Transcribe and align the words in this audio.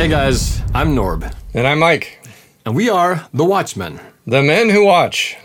Hey 0.00 0.08
guys, 0.08 0.62
I'm 0.72 0.96
Norb, 0.96 1.30
And 1.52 1.66
I'm 1.66 1.80
Mike, 1.80 2.26
and 2.64 2.74
we 2.74 2.88
are 2.88 3.28
The 3.34 3.44
Watchmen. 3.44 4.00
the 4.26 4.40
men 4.40 4.70
who 4.70 4.86
watch. 4.86 5.36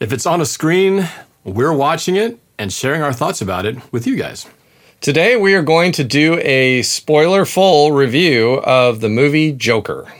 If 0.00 0.12
it's 0.12 0.26
on 0.26 0.40
a 0.40 0.44
screen, 0.44 1.08
we're 1.44 1.72
watching 1.72 2.16
it 2.16 2.36
and 2.58 2.72
sharing 2.72 3.00
our 3.00 3.12
thoughts 3.12 3.40
about 3.40 3.64
it 3.64 3.76
with 3.92 4.04
you 4.08 4.16
guys. 4.16 4.44
Today 5.00 5.36
we 5.36 5.54
are 5.54 5.62
going 5.62 5.92
to 5.92 6.02
do 6.02 6.40
a 6.40 6.82
spoiler 6.82 7.44
full 7.44 7.92
review 7.92 8.54
of 8.64 9.00
the 9.00 9.08
movie 9.08 9.52
Joker. 9.52 10.12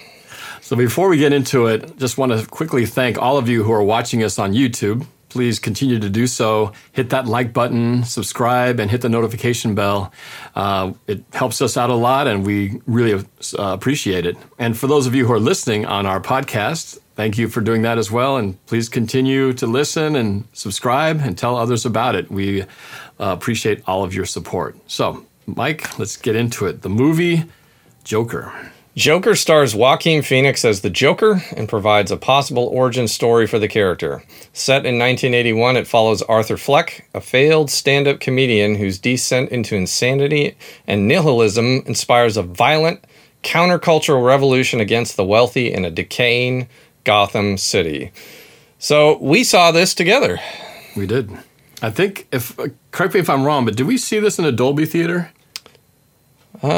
So 0.60 0.76
before 0.76 1.08
we 1.08 1.16
get 1.16 1.32
into 1.32 1.66
it, 1.66 1.98
just 1.98 2.16
want 2.16 2.30
to 2.30 2.46
quickly 2.46 2.86
thank 2.86 3.18
all 3.18 3.36
of 3.36 3.48
you 3.48 3.64
who 3.64 3.72
are 3.72 3.82
watching 3.82 4.22
us 4.22 4.38
on 4.38 4.52
YouTube. 4.52 5.08
Please 5.32 5.58
continue 5.58 5.98
to 5.98 6.10
do 6.10 6.26
so. 6.26 6.74
Hit 6.92 7.08
that 7.08 7.26
like 7.26 7.54
button, 7.54 8.04
subscribe, 8.04 8.78
and 8.78 8.90
hit 8.90 9.00
the 9.00 9.08
notification 9.08 9.74
bell. 9.74 10.12
Uh, 10.54 10.92
it 11.06 11.24
helps 11.32 11.62
us 11.62 11.78
out 11.78 11.88
a 11.88 11.94
lot, 11.94 12.26
and 12.26 12.44
we 12.44 12.82
really 12.86 13.14
uh, 13.14 13.22
appreciate 13.58 14.26
it. 14.26 14.36
And 14.58 14.76
for 14.76 14.88
those 14.88 15.06
of 15.06 15.14
you 15.14 15.26
who 15.26 15.32
are 15.32 15.40
listening 15.40 15.86
on 15.86 16.04
our 16.04 16.20
podcast, 16.20 16.98
thank 17.16 17.38
you 17.38 17.48
for 17.48 17.62
doing 17.62 17.80
that 17.80 17.96
as 17.96 18.10
well. 18.10 18.36
And 18.36 18.62
please 18.66 18.90
continue 18.90 19.54
to 19.54 19.66
listen 19.66 20.16
and 20.16 20.46
subscribe 20.52 21.22
and 21.22 21.38
tell 21.38 21.56
others 21.56 21.86
about 21.86 22.14
it. 22.14 22.30
We 22.30 22.62
uh, 22.62 22.66
appreciate 23.18 23.82
all 23.86 24.04
of 24.04 24.12
your 24.12 24.26
support. 24.26 24.76
So, 24.86 25.24
Mike, 25.46 25.98
let's 25.98 26.18
get 26.18 26.36
into 26.36 26.66
it. 26.66 26.82
The 26.82 26.90
movie 26.90 27.44
Joker. 28.04 28.71
Joker 28.94 29.34
stars 29.34 29.74
Joaquin 29.74 30.20
Phoenix 30.20 30.66
as 30.66 30.82
the 30.82 30.90
Joker 30.90 31.42
and 31.56 31.66
provides 31.66 32.10
a 32.10 32.18
possible 32.18 32.64
origin 32.64 33.08
story 33.08 33.46
for 33.46 33.58
the 33.58 33.66
character. 33.66 34.22
Set 34.52 34.84
in 34.84 34.98
1981, 34.98 35.78
it 35.78 35.86
follows 35.86 36.20
Arthur 36.20 36.58
Fleck, 36.58 37.08
a 37.14 37.20
failed 37.22 37.70
stand 37.70 38.06
up 38.06 38.20
comedian 38.20 38.74
whose 38.74 38.98
descent 38.98 39.48
into 39.48 39.76
insanity 39.76 40.56
and 40.86 41.08
nihilism 41.08 41.82
inspires 41.86 42.36
a 42.36 42.42
violent, 42.42 43.02
countercultural 43.42 44.22
revolution 44.22 44.78
against 44.78 45.16
the 45.16 45.24
wealthy 45.24 45.72
in 45.72 45.86
a 45.86 45.90
decaying 45.90 46.68
Gotham 47.04 47.56
City. 47.56 48.12
So 48.78 49.16
we 49.22 49.42
saw 49.42 49.72
this 49.72 49.94
together. 49.94 50.38
We 50.94 51.06
did. 51.06 51.30
I 51.80 51.88
think 51.88 52.28
if 52.30 52.58
uh, 52.60 52.68
correct 52.90 53.14
me 53.14 53.20
if 53.20 53.30
I'm 53.30 53.44
wrong, 53.44 53.64
but 53.64 53.74
did 53.74 53.86
we 53.86 53.96
see 53.96 54.18
this 54.18 54.38
in 54.38 54.44
a 54.44 54.52
Dolby 54.52 54.84
theater? 54.84 55.32
Uh, 56.62 56.68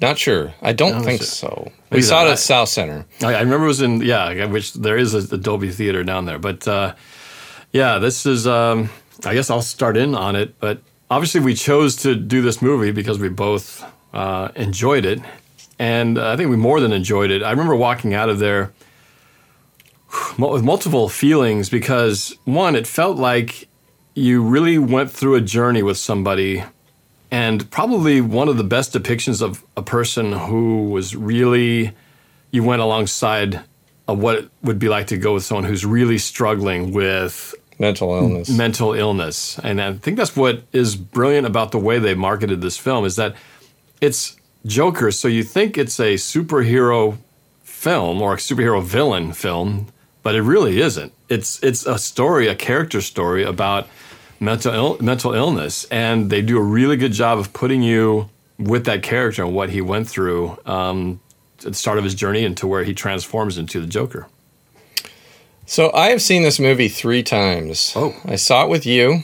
not 0.00 0.18
sure. 0.18 0.54
I 0.62 0.72
don't 0.72 0.98
No, 0.98 1.02
think 1.02 1.22
so. 1.22 1.72
We 1.90 2.02
saw 2.02 2.24
it 2.26 2.30
at 2.30 2.38
Southcenter. 2.38 3.04
I, 3.22 3.34
I 3.34 3.40
remember 3.40 3.64
it 3.64 3.68
was 3.68 3.80
in 3.80 4.00
yeah, 4.02 4.46
which 4.46 4.74
there 4.74 4.96
is 4.96 5.14
a, 5.14 5.38
Dolby 5.38 5.70
theater 5.70 6.04
down 6.04 6.24
there. 6.24 6.38
But 6.38 6.66
uh, 6.68 6.94
yeah, 7.72 7.98
this 7.98 8.26
is. 8.26 8.46
Um, 8.46 8.90
I 9.24 9.34
guess 9.34 9.50
I'll 9.50 9.62
start 9.62 9.96
in 9.96 10.14
on 10.14 10.36
it. 10.36 10.60
But 10.60 10.80
obviously, 11.10 11.40
we 11.40 11.54
chose 11.54 11.96
to 11.96 12.14
do 12.14 12.42
this 12.42 12.62
movie 12.62 12.92
because 12.92 13.18
we 13.18 13.28
both 13.28 13.84
uh, 14.12 14.50
enjoyed 14.54 15.04
it, 15.04 15.20
and 15.78 16.18
I 16.18 16.36
think 16.36 16.50
we 16.50 16.56
more 16.56 16.80
than 16.80 16.92
enjoyed 16.92 17.30
it. 17.30 17.42
I 17.42 17.50
remember 17.50 17.74
walking 17.74 18.14
out 18.14 18.28
of 18.28 18.38
there 18.38 18.72
with 20.38 20.62
multiple 20.62 21.08
feelings 21.08 21.68
because 21.68 22.36
one, 22.44 22.76
it 22.76 22.86
felt 22.86 23.16
like 23.16 23.68
you 24.14 24.42
really 24.42 24.78
went 24.78 25.10
through 25.10 25.36
a 25.36 25.40
journey 25.40 25.82
with 25.82 25.96
somebody 25.96 26.64
and 27.30 27.70
probably 27.70 28.20
one 28.20 28.48
of 28.48 28.56
the 28.56 28.64
best 28.64 28.92
depictions 28.92 29.42
of 29.42 29.62
a 29.76 29.82
person 29.82 30.32
who 30.32 30.88
was 30.90 31.14
really 31.14 31.92
you 32.50 32.62
went 32.62 32.80
alongside 32.80 33.60
of 34.06 34.18
what 34.18 34.36
it 34.36 34.50
would 34.62 34.78
be 34.78 34.88
like 34.88 35.06
to 35.08 35.18
go 35.18 35.34
with 35.34 35.44
someone 35.44 35.64
who's 35.64 35.84
really 35.84 36.16
struggling 36.18 36.92
with 36.92 37.54
Mental 37.78 38.14
illness. 38.14 38.48
mental 38.48 38.92
illness. 38.94 39.58
And 39.62 39.80
i 39.80 39.92
think 39.92 40.16
that's 40.16 40.34
what 40.34 40.62
is 40.72 40.96
brilliant 40.96 41.46
about 41.46 41.70
the 41.72 41.78
way 41.78 41.98
they 41.98 42.14
marketed 42.14 42.60
this 42.60 42.76
film 42.78 43.04
is 43.04 43.16
that 43.16 43.34
it's 44.00 44.36
joker. 44.66 45.10
So 45.10 45.28
you 45.28 45.42
think 45.44 45.76
it's 45.78 46.00
a 46.00 46.14
superhero 46.14 47.18
film 47.62 48.20
or 48.22 48.34
a 48.34 48.36
superhero 48.36 48.82
villain 48.82 49.32
film 49.32 49.88
but 50.24 50.34
it 50.34 50.42
really 50.42 50.80
isn't. 50.80 51.12
It's 51.28 51.62
it's 51.62 51.86
a 51.86 51.98
story 51.98 52.48
a 52.48 52.54
character 52.54 53.00
story 53.00 53.44
about 53.44 53.88
mental 54.40 54.72
Ill- 54.74 54.98
mental 55.00 55.34
illness 55.34 55.84
and 55.90 56.30
they 56.30 56.42
do 56.42 56.58
a 56.58 56.62
really 56.62 56.96
good 56.96 57.12
job 57.12 57.38
of 57.38 57.52
putting 57.52 57.82
you 57.82 58.28
with 58.58 58.84
that 58.86 59.02
character 59.02 59.42
and 59.44 59.54
what 59.54 59.70
he 59.70 59.80
went 59.80 60.08
through 60.08 60.58
um, 60.66 61.20
at 61.58 61.64
the 61.64 61.74
start 61.74 61.98
of 61.98 62.04
his 62.04 62.14
journey 62.14 62.44
and 62.44 62.56
to 62.56 62.66
where 62.66 62.84
he 62.84 62.94
transforms 62.94 63.58
into 63.58 63.80
the 63.80 63.86
joker 63.86 64.26
So 65.66 65.92
I 65.92 66.08
have 66.10 66.22
seen 66.22 66.42
this 66.42 66.58
movie 66.58 66.88
three 66.88 67.22
times. 67.22 67.92
Oh. 67.94 68.14
I 68.24 68.36
saw 68.36 68.64
it 68.64 68.70
with 68.70 68.86
you, 68.86 69.22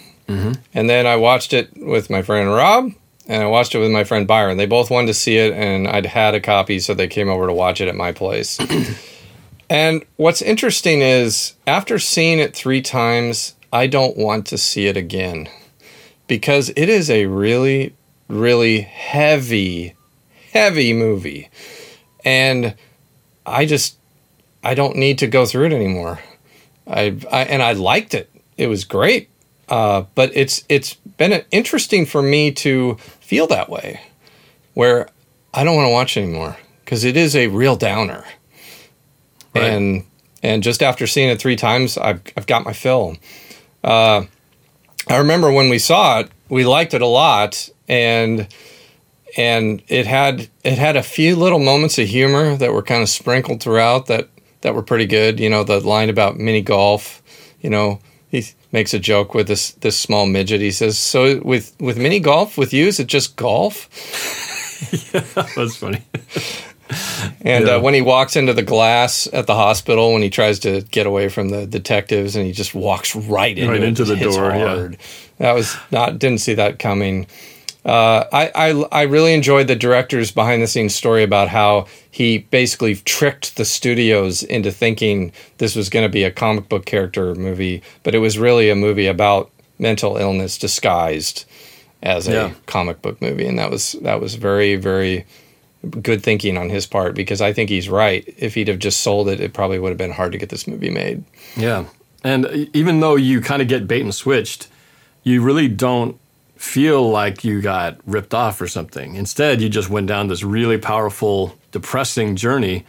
and 0.74 0.90
then 0.90 1.06
I 1.06 1.16
watched 1.16 1.52
it 1.54 1.70
with 1.76 2.10
my 2.10 2.20
friend 2.22 2.50
Rob, 2.50 2.92
and 3.26 3.42
I 3.42 3.46
watched 3.46 3.74
it 3.74 3.78
with 3.78 3.90
my 3.90 4.04
friend 4.04 4.26
Byron. 4.26 4.58
They 4.58 4.66
both 4.66 4.90
wanted 4.90 5.06
to 5.08 5.14
see 5.14 5.36
it, 5.38 5.54
and 5.54 5.88
I'd 5.88 6.04
had 6.06 6.34
a 6.34 6.40
copy, 6.40 6.80
so 6.80 6.92
they 6.92 7.08
came 7.08 7.30
over 7.30 7.46
to 7.46 7.52
watch 7.54 7.80
it 7.80 7.88
at 7.88 7.94
my 7.94 8.12
place. 8.12 8.58
and 9.70 10.04
what's 10.16 10.42
interesting 10.42 11.00
is, 11.00 11.54
after 11.66 11.98
seeing 11.98 12.38
it 12.38 12.54
three 12.54 12.82
times, 12.82 13.54
I 13.74 13.88
don't 13.88 14.16
want 14.16 14.46
to 14.46 14.56
see 14.56 14.86
it 14.86 14.96
again 14.96 15.48
because 16.28 16.70
it 16.76 16.88
is 16.88 17.10
a 17.10 17.26
really, 17.26 17.92
really 18.28 18.82
heavy, 18.82 19.96
heavy 20.52 20.92
movie, 20.92 21.50
and 22.24 22.76
I 23.44 23.66
just 23.66 23.96
I 24.62 24.74
don't 24.74 24.94
need 24.94 25.18
to 25.18 25.26
go 25.26 25.44
through 25.44 25.66
it 25.66 25.72
anymore. 25.72 26.20
I, 26.86 27.16
I 27.32 27.42
and 27.46 27.60
I 27.62 27.72
liked 27.72 28.14
it. 28.14 28.30
It 28.56 28.68
was 28.68 28.84
great. 28.84 29.28
Uh, 29.68 30.04
but 30.14 30.30
it's 30.36 30.64
it's 30.68 30.94
been 30.94 31.44
interesting 31.50 32.06
for 32.06 32.22
me 32.22 32.52
to 32.52 32.94
feel 32.94 33.48
that 33.48 33.68
way, 33.68 34.02
where 34.74 35.08
I 35.52 35.64
don't 35.64 35.74
want 35.74 35.88
to 35.88 35.92
watch 35.92 36.16
anymore 36.16 36.56
because 36.84 37.02
it 37.02 37.16
is 37.16 37.34
a 37.34 37.48
real 37.48 37.74
downer. 37.74 38.24
Right. 39.52 39.64
And 39.64 40.04
and 40.44 40.62
just 40.62 40.80
after 40.80 41.08
seeing 41.08 41.28
it 41.30 41.40
three 41.40 41.56
times, 41.56 41.98
I've 41.98 42.22
I've 42.36 42.46
got 42.46 42.64
my 42.64 42.72
fill. 42.72 43.16
Uh, 43.84 44.24
I 45.08 45.18
remember 45.18 45.52
when 45.52 45.68
we 45.68 45.78
saw 45.78 46.20
it, 46.20 46.30
we 46.48 46.64
liked 46.64 46.94
it 46.94 47.02
a 47.02 47.06
lot, 47.06 47.68
and 47.86 48.48
and 49.36 49.82
it 49.88 50.06
had 50.06 50.48
it 50.64 50.78
had 50.78 50.96
a 50.96 51.02
few 51.02 51.36
little 51.36 51.58
moments 51.58 51.98
of 51.98 52.08
humor 52.08 52.56
that 52.56 52.72
were 52.72 52.82
kind 52.82 53.02
of 53.02 53.08
sprinkled 53.08 53.62
throughout 53.62 54.06
that 54.06 54.30
that 54.62 54.74
were 54.74 54.82
pretty 54.82 55.06
good. 55.06 55.38
You 55.38 55.50
know, 55.50 55.62
the 55.62 55.80
line 55.80 56.08
about 56.08 56.38
mini 56.38 56.62
golf. 56.62 57.22
You 57.60 57.70
know, 57.70 58.00
he 58.28 58.44
makes 58.72 58.94
a 58.94 58.98
joke 58.98 59.34
with 59.34 59.46
this 59.48 59.72
this 59.72 59.98
small 59.98 60.26
midget. 60.26 60.62
He 60.62 60.70
says, 60.70 60.98
"So 60.98 61.40
with 61.44 61.76
with 61.78 61.98
mini 61.98 62.20
golf 62.20 62.56
with 62.56 62.72
you, 62.72 62.86
is 62.86 62.98
it 62.98 63.06
just 63.06 63.36
golf?" 63.36 63.88
Yeah, 65.14 65.20
that's 65.56 65.76
funny 65.76 66.02
And 67.42 67.66
Yeah. 67.66 67.74
uh, 67.76 67.80
when 67.80 67.94
he 67.94 68.00
walks 68.00 68.36
into 68.36 68.52
the 68.52 68.62
glass 68.62 69.28
at 69.32 69.46
the 69.46 69.54
hospital, 69.54 70.12
when 70.12 70.22
he 70.22 70.30
tries 70.30 70.58
to 70.60 70.82
get 70.90 71.06
away 71.06 71.28
from 71.28 71.48
the 71.50 71.66
detectives, 71.66 72.36
and 72.36 72.46
he 72.46 72.52
just 72.52 72.74
walks 72.74 73.14
right 73.14 73.56
into, 73.58 73.70
Right 73.72 73.82
it, 73.82 73.94
the 73.96 74.16
door, 74.16 74.50
yeah. 74.50 74.66
hard. 74.76 74.96
That 75.38 75.52
was 75.54 75.76
not 75.90 76.18
didn't 76.18 76.38
see 76.40 76.54
that 76.54 76.78
coming. 76.78 77.26
Uh, 77.84 78.24
I, 78.32 78.50
I 78.54 78.84
I 78.92 79.02
really 79.02 79.34
enjoyed 79.34 79.66
the 79.66 79.76
director's 79.76 80.30
behind 80.30 80.62
the 80.62 80.66
scenes 80.66 80.94
story 80.94 81.22
about 81.22 81.48
how 81.48 81.86
he 82.10 82.38
basically 82.38 82.94
tricked 82.94 83.56
the 83.56 83.64
studios 83.66 84.42
into 84.42 84.70
thinking 84.70 85.32
this 85.58 85.76
was 85.76 85.90
going 85.90 86.04
to 86.04 86.08
be 86.08 86.24
a 86.24 86.30
comic 86.30 86.70
book 86.70 86.86
character 86.86 87.34
movie, 87.34 87.82
but 88.02 88.14
it 88.14 88.20
was 88.20 88.38
really 88.38 88.70
a 88.70 88.74
movie 88.74 89.06
about 89.06 89.50
mental 89.78 90.16
illness 90.16 90.56
disguised 90.56 91.44
as 92.02 92.26
a 92.26 92.32
Yeah. 92.32 92.50
comic 92.64 93.02
book 93.02 93.20
movie, 93.20 93.46
and 93.46 93.58
that 93.58 93.70
was 93.70 93.96
that 94.00 94.18
was 94.18 94.36
very 94.36 94.76
very 94.76 95.26
good 95.84 96.22
thinking 96.22 96.56
on 96.56 96.70
his 96.70 96.86
part 96.86 97.14
because 97.14 97.40
I 97.40 97.52
think 97.52 97.70
he's 97.70 97.88
right. 97.88 98.24
If 98.38 98.54
he'd 98.54 98.68
have 98.68 98.78
just 98.78 99.00
sold 99.00 99.28
it, 99.28 99.40
it 99.40 99.52
probably 99.52 99.78
would 99.78 99.90
have 99.90 99.98
been 99.98 100.12
hard 100.12 100.32
to 100.32 100.38
get 100.38 100.48
this 100.48 100.66
movie 100.66 100.90
made. 100.90 101.24
Yeah. 101.56 101.84
And 102.22 102.46
even 102.72 103.00
though 103.00 103.16
you 103.16 103.40
kind 103.40 103.60
of 103.60 103.68
get 103.68 103.86
bait 103.86 104.02
and 104.02 104.14
switched, 104.14 104.68
you 105.22 105.42
really 105.42 105.68
don't 105.68 106.18
feel 106.56 107.08
like 107.08 107.44
you 107.44 107.60
got 107.60 107.98
ripped 108.06 108.32
off 108.32 108.60
or 108.60 108.68
something. 108.68 109.14
Instead, 109.16 109.60
you 109.60 109.68
just 109.68 109.90
went 109.90 110.06
down 110.06 110.28
this 110.28 110.42
really 110.42 110.78
powerful, 110.78 111.56
depressing 111.72 112.36
journey 112.36 112.84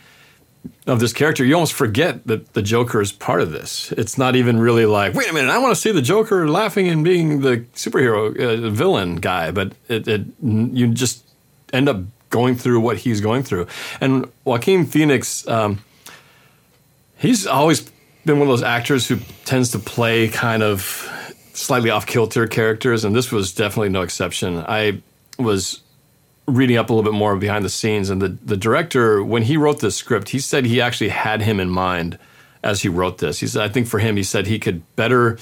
of 0.88 1.00
this 1.00 1.14
character. 1.14 1.44
You 1.44 1.56
almost 1.56 1.74
forget 1.74 2.26
that 2.28 2.54
the 2.54 2.62
Joker 2.62 3.02
is 3.02 3.12
part 3.12 3.42
of 3.42 3.52
this. 3.52 3.92
It's 3.94 4.18
not 4.18 4.36
even 4.36 4.60
really 4.60 4.86
like, 4.86 5.14
wait 5.14 5.30
a 5.30 5.34
minute, 5.34 5.52
I 5.52 5.58
want 5.58 5.76
to 5.76 5.80
see 5.80 5.92
the 5.92 6.02
Joker 6.02 6.48
laughing 6.48 6.88
and 6.88 7.04
being 7.04 7.42
the 7.42 7.66
superhero 7.76 8.66
uh, 8.66 8.70
villain 8.70 9.18
guy, 9.18 9.52
but 9.52 9.74
it, 9.88 10.08
it 10.08 10.26
you 10.42 10.88
just 10.88 11.26
end 11.74 11.90
up 11.90 12.02
going 12.36 12.56
through 12.56 12.82
what 12.82 12.98
he's 12.98 13.22
going 13.22 13.44
through. 13.44 13.66
And 14.02 14.30
Joaquin 14.44 14.86
Phoenix, 14.86 15.48
um, 15.48 15.80
he's 17.16 17.48
always 17.48 17.90
been 18.26 18.40
one 18.40 18.50
of 18.50 18.52
those 18.52 18.70
actors 18.78 19.08
who 19.08 19.18
tends 19.46 19.72
to 19.72 19.80
play 19.80 20.28
kind 20.28 20.62
of 20.62 21.10
slightly 21.54 21.90
off 21.90 22.06
kilter 22.06 22.46
characters, 22.48 23.06
and 23.06 23.16
this 23.16 23.32
was 23.32 23.54
definitely 23.54 23.88
no 23.90 24.02
exception. 24.02 24.58
I 24.58 25.02
was 25.40 25.82
reading 26.46 26.76
up 26.76 26.90
a 26.90 26.94
little 26.94 27.10
bit 27.10 27.18
more 27.18 27.38
behind 27.38 27.64
the 27.64 27.70
scenes, 27.70 28.10
and 28.10 28.22
the, 28.22 28.30
the 28.30 28.58
director, 28.58 29.24
when 29.24 29.44
he 29.44 29.56
wrote 29.56 29.80
this 29.80 29.96
script, 29.96 30.30
he 30.30 30.40
said 30.40 30.66
he 30.66 30.82
actually 30.82 31.10
had 31.10 31.42
him 31.42 31.62
in 31.62 31.70
mind 31.70 32.20
as 32.62 32.82
he 32.82 32.90
wrote 32.90 33.20
this. 33.20 33.40
He 33.40 33.48
said, 33.48 33.62
I 33.62 33.70
think 33.70 33.88
for 33.88 34.00
him, 34.00 34.18
he 34.18 34.24
said 34.24 34.46
he 34.46 34.60
could 34.60 34.82
better 34.98 35.38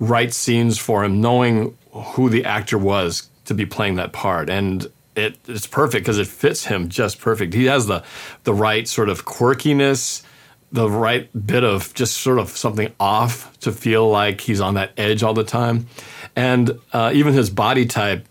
write 0.00 0.34
scenes 0.34 0.78
for 0.78 1.04
him, 1.04 1.20
knowing 1.20 1.76
who 1.92 2.28
the 2.28 2.44
actor 2.44 2.78
was 2.78 3.28
to 3.44 3.54
be 3.54 3.66
playing 3.66 3.94
that 3.96 4.12
part. 4.12 4.50
And 4.50 4.90
it 5.14 5.38
it's 5.46 5.66
perfect 5.66 6.04
because 6.04 6.18
it 6.18 6.26
fits 6.26 6.64
him 6.64 6.88
just 6.88 7.20
perfect. 7.20 7.54
He 7.54 7.66
has 7.66 7.86
the 7.86 8.02
the 8.44 8.54
right 8.54 8.86
sort 8.88 9.08
of 9.08 9.24
quirkiness, 9.24 10.22
the 10.70 10.88
right 10.88 11.28
bit 11.46 11.64
of 11.64 11.92
just 11.94 12.18
sort 12.18 12.38
of 12.38 12.50
something 12.50 12.92
off 12.98 13.58
to 13.60 13.72
feel 13.72 14.08
like 14.08 14.40
he's 14.40 14.60
on 14.60 14.74
that 14.74 14.92
edge 14.96 15.22
all 15.22 15.34
the 15.34 15.44
time, 15.44 15.86
and 16.34 16.78
uh, 16.92 17.10
even 17.14 17.34
his 17.34 17.50
body 17.50 17.86
type, 17.86 18.26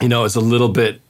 you 0.00 0.08
know, 0.08 0.24
is 0.24 0.36
a 0.36 0.40
little 0.40 0.70
bit, 0.70 1.00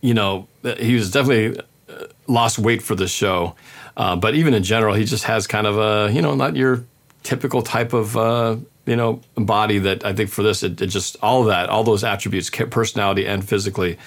you 0.00 0.14
know, 0.14 0.46
he 0.78 0.94
was 0.94 1.10
definitely 1.10 1.60
uh, 1.88 2.06
lost 2.26 2.58
weight 2.58 2.82
for 2.82 2.94
the 2.94 3.08
show, 3.08 3.56
uh, 3.96 4.14
but 4.16 4.34
even 4.34 4.54
in 4.54 4.62
general, 4.62 4.94
he 4.94 5.04
just 5.04 5.24
has 5.24 5.46
kind 5.46 5.66
of 5.66 5.78
a 5.78 6.12
you 6.12 6.22
know 6.22 6.34
not 6.34 6.56
your 6.56 6.84
typical 7.22 7.62
type 7.62 7.92
of 7.92 8.16
uh, 8.16 8.56
you 8.86 8.96
know 8.96 9.20
body 9.34 9.78
that 9.78 10.04
I 10.04 10.12
think 10.12 10.30
for 10.30 10.42
this 10.42 10.62
it, 10.62 10.80
it, 10.80 10.86
just 10.88 11.16
all 11.22 11.42
of 11.42 11.48
that 11.48 11.68
all 11.68 11.84
those 11.84 12.04
attributes 12.04 12.50
personality 12.50 13.26
and 13.26 13.46
physically 13.46 13.98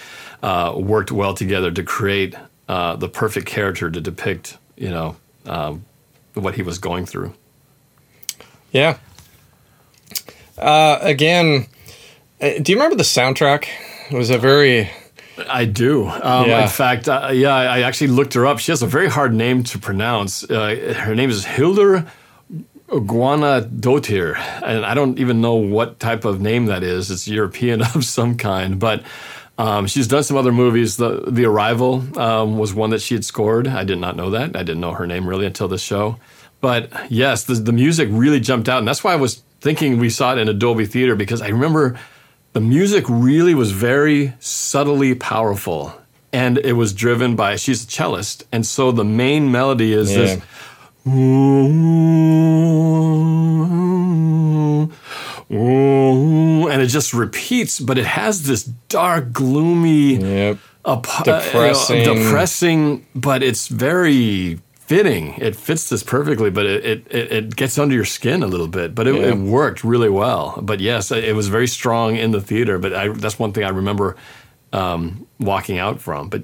uh, 0.44 0.74
worked 0.78 1.12
well 1.12 1.34
together 1.34 1.72
to 1.72 1.84
create 1.84 2.36
uh, 2.68 2.96
the 2.96 3.10
perfect 3.10 3.48
character 3.48 3.90
to 3.90 4.02
depict 4.02 4.58
you 4.76 4.90
know 4.90 5.16
um, 5.46 5.86
what 6.34 6.56
he 6.56 6.62
was 6.62 6.78
going 6.78 7.06
through. 7.06 7.34
Yeah. 8.72 8.98
Uh, 10.58 11.00
again, 11.02 11.68
uh, 12.42 12.60
do 12.62 12.72
you 12.72 12.78
remember 12.78 12.96
the 12.96 13.04
soundtrack? 13.04 13.68
It 14.12 14.16
was 14.16 14.30
a 14.30 14.38
very 14.38 14.90
I 15.50 15.66
do. 15.66 16.08
Um, 16.08 16.48
yeah. 16.48 16.64
In 16.64 16.70
fact, 16.70 17.08
uh, 17.08 17.30
yeah, 17.32 17.56
I 17.56 17.82
actually 17.82 18.08
looked 18.08 18.34
her 18.34 18.46
up. 18.46 18.60
She 18.60 18.72
has 18.72 18.82
a 18.82 18.88
very 18.88 19.08
hard 19.08 19.34
name 19.34 19.64
to 19.66 19.80
pronounce. 19.80 20.44
Uh, 20.44 20.96
her 20.98 21.14
name 21.14 21.30
is 21.30 21.46
Hildur 21.46 22.08
Guðnadóttir, 22.88 24.38
and 24.64 24.86
I 24.86 24.94
don't 24.94 25.20
even 25.20 25.42
know 25.42 25.56
what 25.56 26.00
type 26.00 26.24
of 26.24 26.40
name 26.40 26.68
that 26.68 26.84
is. 26.84 27.12
It's 27.12 27.28
European 27.28 27.82
of 27.96 28.06
some 28.06 28.38
kind, 28.38 28.80
but 28.80 29.04
um, 29.58 29.88
she's 29.88 30.08
done 30.08 30.24
some 30.24 30.38
other 30.38 30.52
movies. 30.52 30.98
The 30.98 31.26
The 31.28 31.46
Arrival 31.46 32.04
um, 32.20 32.58
was 32.58 32.74
one 32.74 32.92
that 32.92 33.02
she 33.02 33.14
had 33.16 33.26
scored. 33.26 33.68
I 33.68 33.84
did 33.84 34.00
not 34.00 34.16
know 34.16 34.30
that. 34.30 34.56
I 34.56 34.64
didn't 34.64 34.82
know 34.82 34.94
her 34.94 35.08
name 35.08 35.28
really 35.28 35.46
until 35.46 35.68
this 35.68 35.82
show. 35.82 36.18
But 36.62 36.92
yes, 37.12 37.44
the, 37.44 37.56
the 37.56 37.74
music 37.74 38.10
really 38.12 38.40
jumped 38.40 38.70
out, 38.70 38.80
and 38.80 38.88
that's 38.88 39.04
why 39.04 39.14
I 39.14 39.18
was 39.18 39.44
thinking 39.60 40.00
we 40.00 40.10
saw 40.10 40.34
it 40.34 40.40
in 40.40 40.48
a 40.48 40.54
Dolby 40.54 40.86
Theater 40.86 41.16
because 41.16 41.42
I 41.42 41.50
remember 41.50 42.00
the 42.54 42.62
music 42.62 43.06
really 43.10 43.54
was 43.54 43.72
very 43.72 44.34
subtly 44.40 45.14
powerful, 45.14 45.94
and 46.32 46.58
it 46.58 46.74
was 46.74 46.94
driven 46.94 47.36
by 47.36 47.58
she's 47.58 47.84
a 47.84 47.88
cellist, 47.88 48.46
and 48.52 48.66
so 48.66 48.92
the 48.92 49.04
main 49.04 49.52
melody 49.52 49.94
is 49.94 50.12
yeah. 50.12 50.18
this 50.18 50.44
and 56.78 56.82
it 56.82 56.88
just 56.88 57.14
repeats, 57.14 57.80
but 57.80 57.98
it 57.98 58.06
has 58.06 58.44
this 58.44 58.64
dark, 58.64 59.32
gloomy, 59.32 60.16
yep. 60.16 60.58
depressing, 60.86 62.02
uh, 62.02 62.14
depressing, 62.14 63.06
but 63.16 63.42
it's 63.42 63.68
very 63.68 64.60
fitting. 64.88 65.34
It 65.40 65.56
fits 65.56 65.90
this 65.90 66.04
perfectly, 66.04 66.50
but 66.50 66.66
it, 66.66 67.08
it, 67.10 67.32
it 67.32 67.56
gets 67.56 67.78
under 67.78 67.96
your 67.96 68.06
skin 68.06 68.44
a 68.44 68.48
little 68.48 68.68
bit. 68.68 68.96
But 68.96 69.08
it, 69.08 69.16
yeah. 69.16 69.30
it, 69.30 69.38
worked 69.38 69.84
really 69.84 70.10
well. 70.10 70.60
But 70.62 70.80
yes, 70.80 71.12
it 71.12 71.36
was 71.36 71.48
very 71.48 71.68
strong 71.68 72.16
in 72.16 72.32
the 72.32 72.42
theater. 72.42 72.78
But 72.80 72.94
I, 72.94 73.10
that's 73.10 73.40
one 73.40 73.54
thing 73.54 73.64
I 73.64 73.70
remember 73.70 74.16
um, 74.72 75.28
walking 75.40 75.78
out 75.78 76.00
from. 76.00 76.30
But 76.30 76.44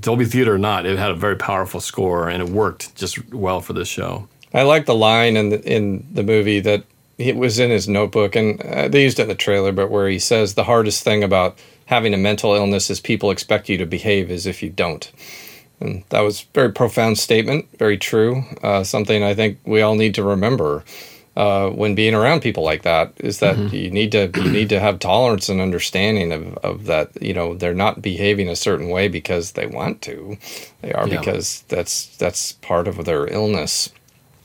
Dolby 0.00 0.24
Theater 0.24 0.54
or 0.54 0.58
not, 0.58 0.86
it 0.86 0.98
had 0.98 1.10
a 1.10 1.14
very 1.14 1.36
powerful 1.36 1.80
score 1.80 2.28
and 2.28 2.42
it 2.42 2.48
worked 2.48 2.94
just 2.94 3.32
well 3.32 3.60
for 3.60 3.72
this 3.72 3.88
show. 3.88 4.28
I 4.54 4.62
like 4.62 4.86
the 4.86 4.94
line 4.94 5.36
in 5.36 5.48
the, 5.48 5.62
in 5.62 6.06
the 6.12 6.22
movie 6.22 6.60
that 6.60 6.84
it 7.18 7.36
was 7.36 7.58
in 7.58 7.70
his 7.70 7.88
notebook, 7.88 8.34
and 8.34 8.60
uh, 8.62 8.88
they 8.88 9.02
used 9.02 9.18
it 9.18 9.22
in 9.22 9.28
the 9.28 9.34
trailer, 9.34 9.72
but 9.72 9.90
where 9.90 10.08
he 10.08 10.18
says 10.18 10.54
the 10.54 10.64
hardest 10.64 11.04
thing 11.04 11.22
about 11.22 11.56
having 11.86 12.14
a 12.14 12.18
mental 12.18 12.54
illness 12.54 12.90
is 12.90 13.00
people 13.00 13.30
expect 13.30 13.68
you 13.68 13.78
to 13.78 13.86
behave 13.86 14.30
as 14.30 14.46
if 14.46 14.62
you 14.62 14.70
don't. 14.70 15.12
And 15.80 16.04
that 16.10 16.20
was 16.20 16.42
a 16.42 16.46
very 16.54 16.72
profound 16.72 17.18
statement, 17.18 17.66
very 17.78 17.98
true. 17.98 18.44
Uh, 18.62 18.84
something 18.84 19.22
I 19.22 19.34
think 19.34 19.58
we 19.64 19.82
all 19.82 19.94
need 19.94 20.14
to 20.14 20.22
remember 20.22 20.84
uh, 21.34 21.70
when 21.70 21.94
being 21.94 22.14
around 22.14 22.40
people 22.40 22.62
like 22.62 22.82
that 22.82 23.12
is 23.18 23.38
that 23.38 23.56
mm-hmm. 23.56 23.74
you 23.74 23.90
need 23.90 24.12
to 24.12 24.30
you 24.36 24.50
need 24.50 24.68
to 24.68 24.78
have 24.78 24.98
tolerance 24.98 25.48
and 25.48 25.60
understanding 25.60 26.30
of, 26.30 26.54
of 26.58 26.84
that 26.84 27.10
you 27.22 27.32
know 27.32 27.54
they're 27.54 27.72
not 27.72 28.02
behaving 28.02 28.48
a 28.48 28.56
certain 28.56 28.90
way 28.90 29.08
because 29.08 29.52
they 29.52 29.66
want 29.66 30.02
to 30.02 30.36
they 30.82 30.92
are 30.92 31.08
yeah. 31.08 31.18
because 31.18 31.62
that's 31.68 32.14
that's 32.18 32.52
part 32.52 32.86
of 32.86 33.04
their 33.06 33.26
illness 33.32 33.90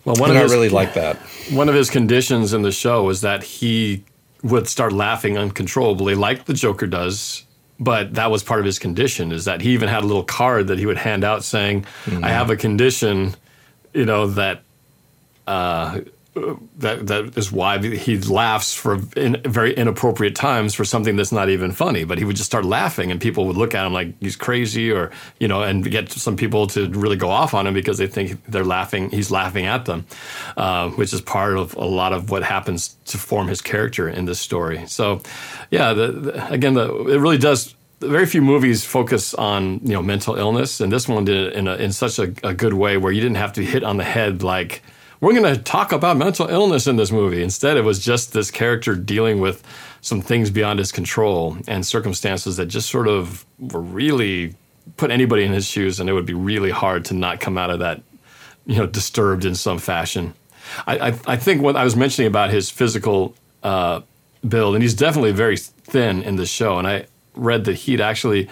well 0.06 0.16
one 0.16 0.30
and 0.30 0.38
of 0.38 0.44
his, 0.44 0.52
I 0.52 0.56
really 0.56 0.70
like 0.70 0.94
that 0.94 1.18
one 1.52 1.68
of 1.68 1.76
his 1.76 1.90
conditions 1.90 2.54
in 2.54 2.62
the 2.62 2.72
show 2.72 3.04
was 3.04 3.20
that 3.20 3.44
he 3.44 4.06
would 4.42 4.70
start 4.70 4.94
laughing 4.94 5.38
uncontrollably 5.38 6.16
like 6.16 6.46
the 6.46 6.54
Joker 6.54 6.88
does 6.88 7.44
but 7.82 8.14
that 8.14 8.32
was 8.32 8.44
part 8.44 8.62
of 8.62 8.66
his 8.66 8.80
condition 8.80 9.34
is 9.34 9.44
that 9.44 9.60
he 9.60 9.72
even 9.72 9.90
had 9.90 10.04
a 10.04 10.08
little 10.08 10.24
card 10.24 10.68
that 10.68 10.80
he 10.80 10.86
would 10.86 10.98
hand 10.98 11.26
out 11.26 11.44
saying 11.44 11.86
mm-hmm. 12.06 12.24
I 12.24 12.30
have 12.30 12.50
a 12.50 12.56
condition 12.56 13.36
you 13.94 14.06
know 14.06 14.28
that 14.28 14.62
uh, 15.48 16.02
that 16.78 17.08
that 17.08 17.38
is 17.38 17.52
why 17.52 17.78
he 17.80 18.18
laughs 18.20 18.74
for 18.74 19.00
in 19.16 19.42
very 19.46 19.74
inappropriate 19.74 20.36
times 20.36 20.74
for 20.74 20.86
something 20.86 21.16
that's 21.16 21.32
not 21.32 21.50
even 21.50 21.72
funny. 21.72 22.04
But 22.04 22.18
he 22.18 22.26
would 22.26 22.36
just 22.36 22.48
start 22.48 22.66
laughing, 22.66 23.12
and 23.12 23.20
people 23.20 23.46
would 23.46 23.58
look 23.58 23.76
at 23.76 23.86
him 23.86 23.94
like 23.94 24.14
he's 24.20 24.36
crazy, 24.36 24.92
or 24.92 25.12
you 25.40 25.48
know, 25.48 25.64
and 25.64 25.90
get 25.90 26.12
some 26.12 26.36
people 26.36 26.68
to 26.68 26.90
really 26.90 27.18
go 27.18 27.30
off 27.30 27.54
on 27.54 27.68
him 27.68 27.74
because 27.74 27.98
they 27.98 28.08
think 28.08 28.44
they're 28.46 28.66
laughing. 28.66 29.10
He's 29.10 29.32
laughing 29.32 29.66
at 29.66 29.86
them, 29.86 30.06
uh, 30.56 30.90
which 30.92 31.14
is 31.14 31.22
part 31.22 31.58
of 31.58 31.76
a 31.76 31.86
lot 31.86 32.14
of 32.14 32.30
what 32.30 32.44
happens 32.44 32.96
to 33.06 33.18
form 33.18 33.48
his 33.48 33.62
character 33.62 34.10
in 34.10 34.26
this 34.26 34.40
story. 34.40 34.86
So, 34.88 35.22
yeah, 35.72 35.94
the, 35.94 36.12
the, 36.12 36.52
again, 36.52 36.74
the, 36.74 36.94
it 37.08 37.20
really 37.20 37.38
does 37.38 37.76
very 38.00 38.26
few 38.26 38.42
movies 38.42 38.86
focus 38.86 39.34
on 39.34 39.80
you 39.84 39.94
know 39.94 40.02
mental 40.02 40.36
illness, 40.36 40.80
and 40.80 40.92
this 40.92 41.08
one 41.08 41.26
did 41.26 41.48
it 41.48 41.54
in 41.54 41.68
a, 41.68 41.76
in 41.76 41.92
such 41.92 42.20
a, 42.20 42.34
a, 42.44 42.54
good 42.54 42.74
way 42.74 42.98
where 42.98 43.12
you 43.12 43.22
didn't 43.22 43.38
have 43.38 43.54
to 43.54 43.64
hit 43.64 43.84
on 43.84 43.98
the 43.98 44.04
head 44.04 44.44
like 44.44 44.84
we're 45.20 45.34
going 45.34 45.56
to 45.56 45.62
talk 45.62 45.92
about 45.92 46.18
mental 46.18 46.48
illness 46.48 46.88
in 46.88 46.96
this 46.96 47.12
movie. 47.12 47.42
Instead, 47.42 47.78
it 47.78 47.84
was 47.84 48.00
just 48.00 48.34
this 48.34 48.52
character 48.52 48.96
dealing 48.96 49.40
with 49.40 49.64
some 50.02 50.22
things 50.22 50.50
beyond 50.50 50.80
his 50.80 50.92
control 50.92 51.58
and 51.68 51.86
circumstances 51.86 52.58
that 52.58 52.68
just 52.68 52.90
sort 52.90 53.08
of 53.08 53.46
were 53.60 53.82
really 53.82 54.56
put 54.96 55.12
anybody 55.12 55.44
in 55.44 55.52
his 55.52 55.66
shoes, 55.66 56.00
and 56.00 56.10
it 56.10 56.14
would 56.14 56.26
be 56.26 56.34
really 56.34 56.70
hard 56.70 57.04
to 57.06 57.14
not 57.14 57.40
come 57.40 57.58
out 57.58 57.70
of 57.70 57.80
that, 57.80 58.02
you 58.66 58.78
know, 58.78 58.86
disturbed 58.86 59.44
in 59.44 59.56
some 59.56 59.80
fashion. 59.80 60.34
I, 60.86 61.10
I, 61.10 61.20
I 61.28 61.38
think 61.38 61.62
what 61.62 61.76
I 61.76 61.84
was 61.84 61.96
mentioning 61.96 62.28
about 62.28 62.52
his 62.52 62.70
physical 62.70 63.36
uh, 63.64 64.02
build, 64.48 64.76
and 64.76 64.84
he's 64.84 64.94
definitely 64.94 65.32
very 65.32 65.58
thin 65.58 66.22
in 66.24 66.36
the 66.36 66.46
show, 66.46 66.78
and 66.78 66.88
I 66.88 67.08
read 67.34 67.66
that 67.66 67.74
he'd 67.74 68.02
actually 68.02 68.50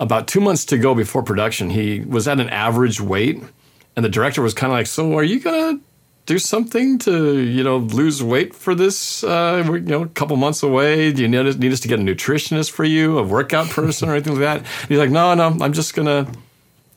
about 0.00 0.26
two 0.26 0.40
months 0.40 0.64
to 0.64 0.78
go 0.78 0.94
before 0.94 1.22
production, 1.22 1.70
he 1.70 2.00
was 2.00 2.26
at 2.26 2.40
an 2.40 2.48
average 2.48 3.00
weight. 3.00 3.40
And 3.94 4.04
the 4.04 4.08
director 4.08 4.40
was 4.40 4.54
kind 4.54 4.72
of 4.72 4.78
like, 4.78 4.86
So, 4.86 5.16
are 5.18 5.22
you 5.22 5.40
going 5.40 5.78
to 5.78 5.84
do 6.30 6.38
something 6.38 6.96
to 6.96 7.40
you 7.40 7.64
know 7.64 7.78
lose 7.78 8.22
weight 8.22 8.54
for 8.54 8.72
this? 8.72 9.24
Uh, 9.24 9.64
you 9.66 9.80
know, 9.80 10.02
a 10.02 10.08
couple 10.08 10.36
months 10.36 10.62
away. 10.62 11.12
Do 11.12 11.22
you 11.22 11.28
need 11.28 11.44
us, 11.44 11.56
need 11.56 11.72
us 11.72 11.80
to 11.80 11.88
get 11.88 11.98
a 11.98 12.02
nutritionist 12.02 12.70
for 12.70 12.84
you, 12.84 13.18
a 13.18 13.22
workout 13.24 13.68
person, 13.68 14.08
or 14.08 14.12
anything 14.12 14.34
like 14.34 14.42
that? 14.42 14.58
And 14.58 14.88
he's 14.88 14.98
like, 14.98 15.10
no, 15.10 15.34
no, 15.34 15.56
I'm 15.60 15.72
just 15.72 15.92
gonna. 15.92 16.30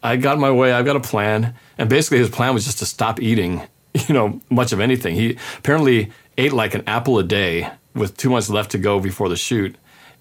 I 0.03 0.17
got 0.17 0.37
my 0.37 0.51
way. 0.51 0.71
I've 0.71 0.85
got 0.85 0.97
a 0.97 0.99
plan, 0.99 1.55
and 1.79 1.89
basically 1.89 2.19
his 2.19 2.29
plan 2.29 2.53
was 2.53 2.63
just 2.63 2.77
to 2.79 2.85
stop 2.85 3.19
eating. 3.19 3.61
You 4.07 4.15
know, 4.15 4.41
much 4.49 4.73
of 4.73 4.79
anything. 4.79 5.13
He 5.13 5.37
apparently 5.59 6.11
ate 6.35 6.51
like 6.51 6.73
an 6.73 6.83
apple 6.87 7.19
a 7.19 7.23
day 7.23 7.69
with 7.93 8.17
two 8.17 8.31
months 8.31 8.49
left 8.49 8.71
to 8.71 8.79
go 8.79 8.99
before 8.99 9.29
the 9.29 9.35
shoot, 9.35 9.75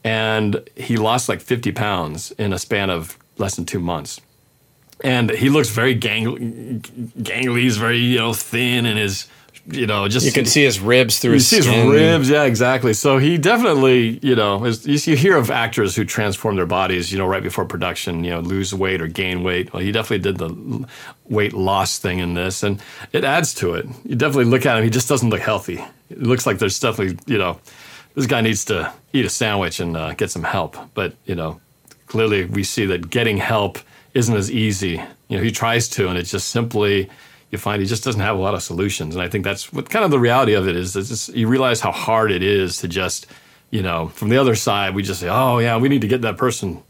and 0.04 0.68
he 0.76 0.98
lost 0.98 1.26
like 1.26 1.40
50 1.40 1.72
pounds 1.72 2.32
in 2.32 2.52
a 2.52 2.58
span 2.58 2.90
of 2.90 3.16
less 3.38 3.56
than 3.56 3.64
two 3.64 3.80
months 3.80 4.20
and 5.02 5.30
he 5.30 5.48
looks 5.48 5.68
very 5.68 5.94
gang, 5.94 6.80
gangly. 6.80 7.62
He's 7.62 7.76
very 7.76 7.98
you 7.98 8.18
know 8.18 8.32
thin 8.32 8.86
and 8.86 8.98
his 8.98 9.28
you 9.66 9.86
know 9.86 10.08
just 10.08 10.26
you 10.26 10.32
can 10.32 10.46
see 10.46 10.62
his 10.62 10.80
ribs 10.80 11.18
through. 11.18 11.32
You 11.32 11.34
his 11.34 11.48
see 11.48 11.56
his 11.56 11.66
ribs, 11.66 12.28
yeah, 12.28 12.44
exactly. 12.44 12.92
So 12.94 13.18
he 13.18 13.38
definitely 13.38 14.18
you 14.22 14.34
know 14.34 14.64
is, 14.64 14.86
you 15.06 15.16
hear 15.16 15.36
of 15.36 15.50
actors 15.50 15.94
who 15.94 16.04
transform 16.04 16.56
their 16.56 16.66
bodies 16.66 17.12
you 17.12 17.18
know 17.18 17.26
right 17.26 17.42
before 17.42 17.64
production 17.64 18.24
you 18.24 18.30
know 18.30 18.40
lose 18.40 18.74
weight 18.74 19.00
or 19.00 19.06
gain 19.06 19.42
weight. 19.42 19.72
Well, 19.72 19.82
he 19.82 19.92
definitely 19.92 20.18
did 20.18 20.38
the 20.38 20.88
weight 21.28 21.52
loss 21.52 21.98
thing 21.98 22.18
in 22.18 22.34
this, 22.34 22.62
and 22.62 22.82
it 23.12 23.24
adds 23.24 23.54
to 23.54 23.74
it. 23.74 23.86
You 24.04 24.16
definitely 24.16 24.46
look 24.46 24.66
at 24.66 24.76
him; 24.76 24.84
he 24.84 24.90
just 24.90 25.08
doesn't 25.08 25.30
look 25.30 25.40
healthy. 25.40 25.84
It 26.10 26.22
looks 26.22 26.46
like 26.46 26.58
there's 26.58 26.78
definitely 26.78 27.18
you 27.26 27.38
know 27.38 27.60
this 28.14 28.26
guy 28.26 28.40
needs 28.40 28.64
to 28.66 28.92
eat 29.12 29.24
a 29.24 29.30
sandwich 29.30 29.80
and 29.80 29.96
uh, 29.96 30.14
get 30.14 30.30
some 30.30 30.44
help. 30.44 30.76
But 30.94 31.14
you 31.24 31.34
know 31.34 31.60
clearly 32.06 32.44
we 32.44 32.62
see 32.62 32.84
that 32.86 33.08
getting 33.10 33.38
help 33.38 33.78
isn't 34.14 34.34
as 34.34 34.50
easy. 34.50 35.02
You 35.28 35.38
know, 35.38 35.42
he 35.42 35.50
tries 35.50 35.88
to, 35.90 36.08
and 36.08 36.18
it's 36.18 36.30
just 36.30 36.48
simply 36.48 37.10
you 37.50 37.58
find 37.58 37.80
he 37.80 37.86
just 37.86 38.02
doesn't 38.02 38.20
have 38.20 38.36
a 38.36 38.40
lot 38.40 38.54
of 38.54 38.62
solutions. 38.62 39.14
And 39.14 39.22
I 39.22 39.28
think 39.28 39.44
that's 39.44 39.72
what 39.72 39.90
kind 39.90 40.04
of 40.04 40.10
the 40.10 40.18
reality 40.18 40.54
of 40.54 40.66
it 40.66 40.74
is. 40.74 40.96
It's 40.96 41.28
you 41.28 41.46
realize 41.46 41.80
how 41.80 41.92
hard 41.92 42.32
it 42.32 42.42
is 42.42 42.78
to 42.78 42.88
just, 42.88 43.26
you 43.70 43.82
know, 43.82 44.08
from 44.08 44.30
the 44.30 44.38
other 44.38 44.54
side, 44.54 44.94
we 44.94 45.02
just 45.02 45.20
say, 45.20 45.28
oh 45.28 45.58
yeah, 45.58 45.76
we 45.76 45.88
need 45.88 46.00
to 46.00 46.08
get 46.08 46.22
that 46.22 46.38
person, 46.38 46.82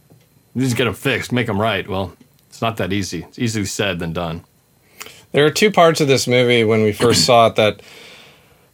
we 0.54 0.62
need 0.62 0.70
to 0.70 0.76
get 0.76 0.84
them 0.84 0.94
fixed, 0.94 1.32
make 1.32 1.48
them 1.48 1.60
right. 1.60 1.86
Well, 1.88 2.16
it's 2.48 2.62
not 2.62 2.76
that 2.76 2.92
easy. 2.92 3.24
It's 3.24 3.38
easily 3.40 3.64
said 3.64 3.98
than 3.98 4.12
done. 4.12 4.44
There 5.32 5.44
are 5.44 5.50
two 5.50 5.70
parts 5.70 6.00
of 6.00 6.08
this 6.08 6.28
movie 6.28 6.62
when 6.62 6.82
we 6.82 6.92
first 6.92 7.24
saw 7.26 7.48
it 7.48 7.56
that 7.56 7.82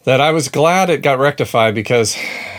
that 0.04 0.20
I 0.20 0.30
was 0.30 0.48
glad 0.48 0.90
it 0.90 1.02
got 1.02 1.18
rectified 1.18 1.74
because 1.74 2.16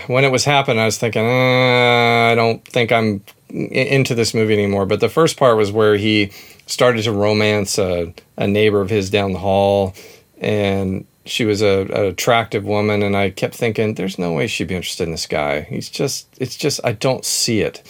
when 0.09 0.25
it 0.25 0.31
was 0.31 0.43
happening, 0.43 0.79
I 0.79 0.85
was 0.85 0.97
thinking, 0.97 1.23
uh, 1.23 2.31
I 2.31 2.33
don't 2.33 2.65
think 2.65 2.91
I'm 2.91 3.23
into 3.49 4.15
this 4.15 4.33
movie 4.33 4.53
anymore. 4.53 4.87
But 4.87 5.01
the 5.01 5.09
first 5.09 5.37
part 5.37 5.55
was 5.55 5.71
where 5.71 5.97
he 5.97 6.31
started 6.65 7.03
to 7.03 7.11
romance 7.11 7.77
a, 7.77 8.11
a 8.35 8.47
neighbor 8.47 8.81
of 8.81 8.89
his 8.89 9.11
down 9.11 9.33
the 9.33 9.39
hall, 9.39 9.93
and 10.39 11.05
she 11.25 11.45
was 11.45 11.61
a, 11.61 11.81
an 11.81 12.05
attractive 12.05 12.65
woman, 12.65 13.03
and 13.03 13.15
I 13.15 13.29
kept 13.29 13.53
thinking, 13.53 13.93
there's 13.93 14.17
no 14.17 14.33
way 14.33 14.47
she'd 14.47 14.67
be 14.67 14.75
interested 14.75 15.03
in 15.03 15.11
this 15.11 15.27
guy. 15.27 15.61
He's 15.61 15.89
just, 15.89 16.27
it's 16.39 16.57
just, 16.57 16.79
I 16.83 16.93
don't 16.93 17.23
see 17.23 17.61
it. 17.61 17.83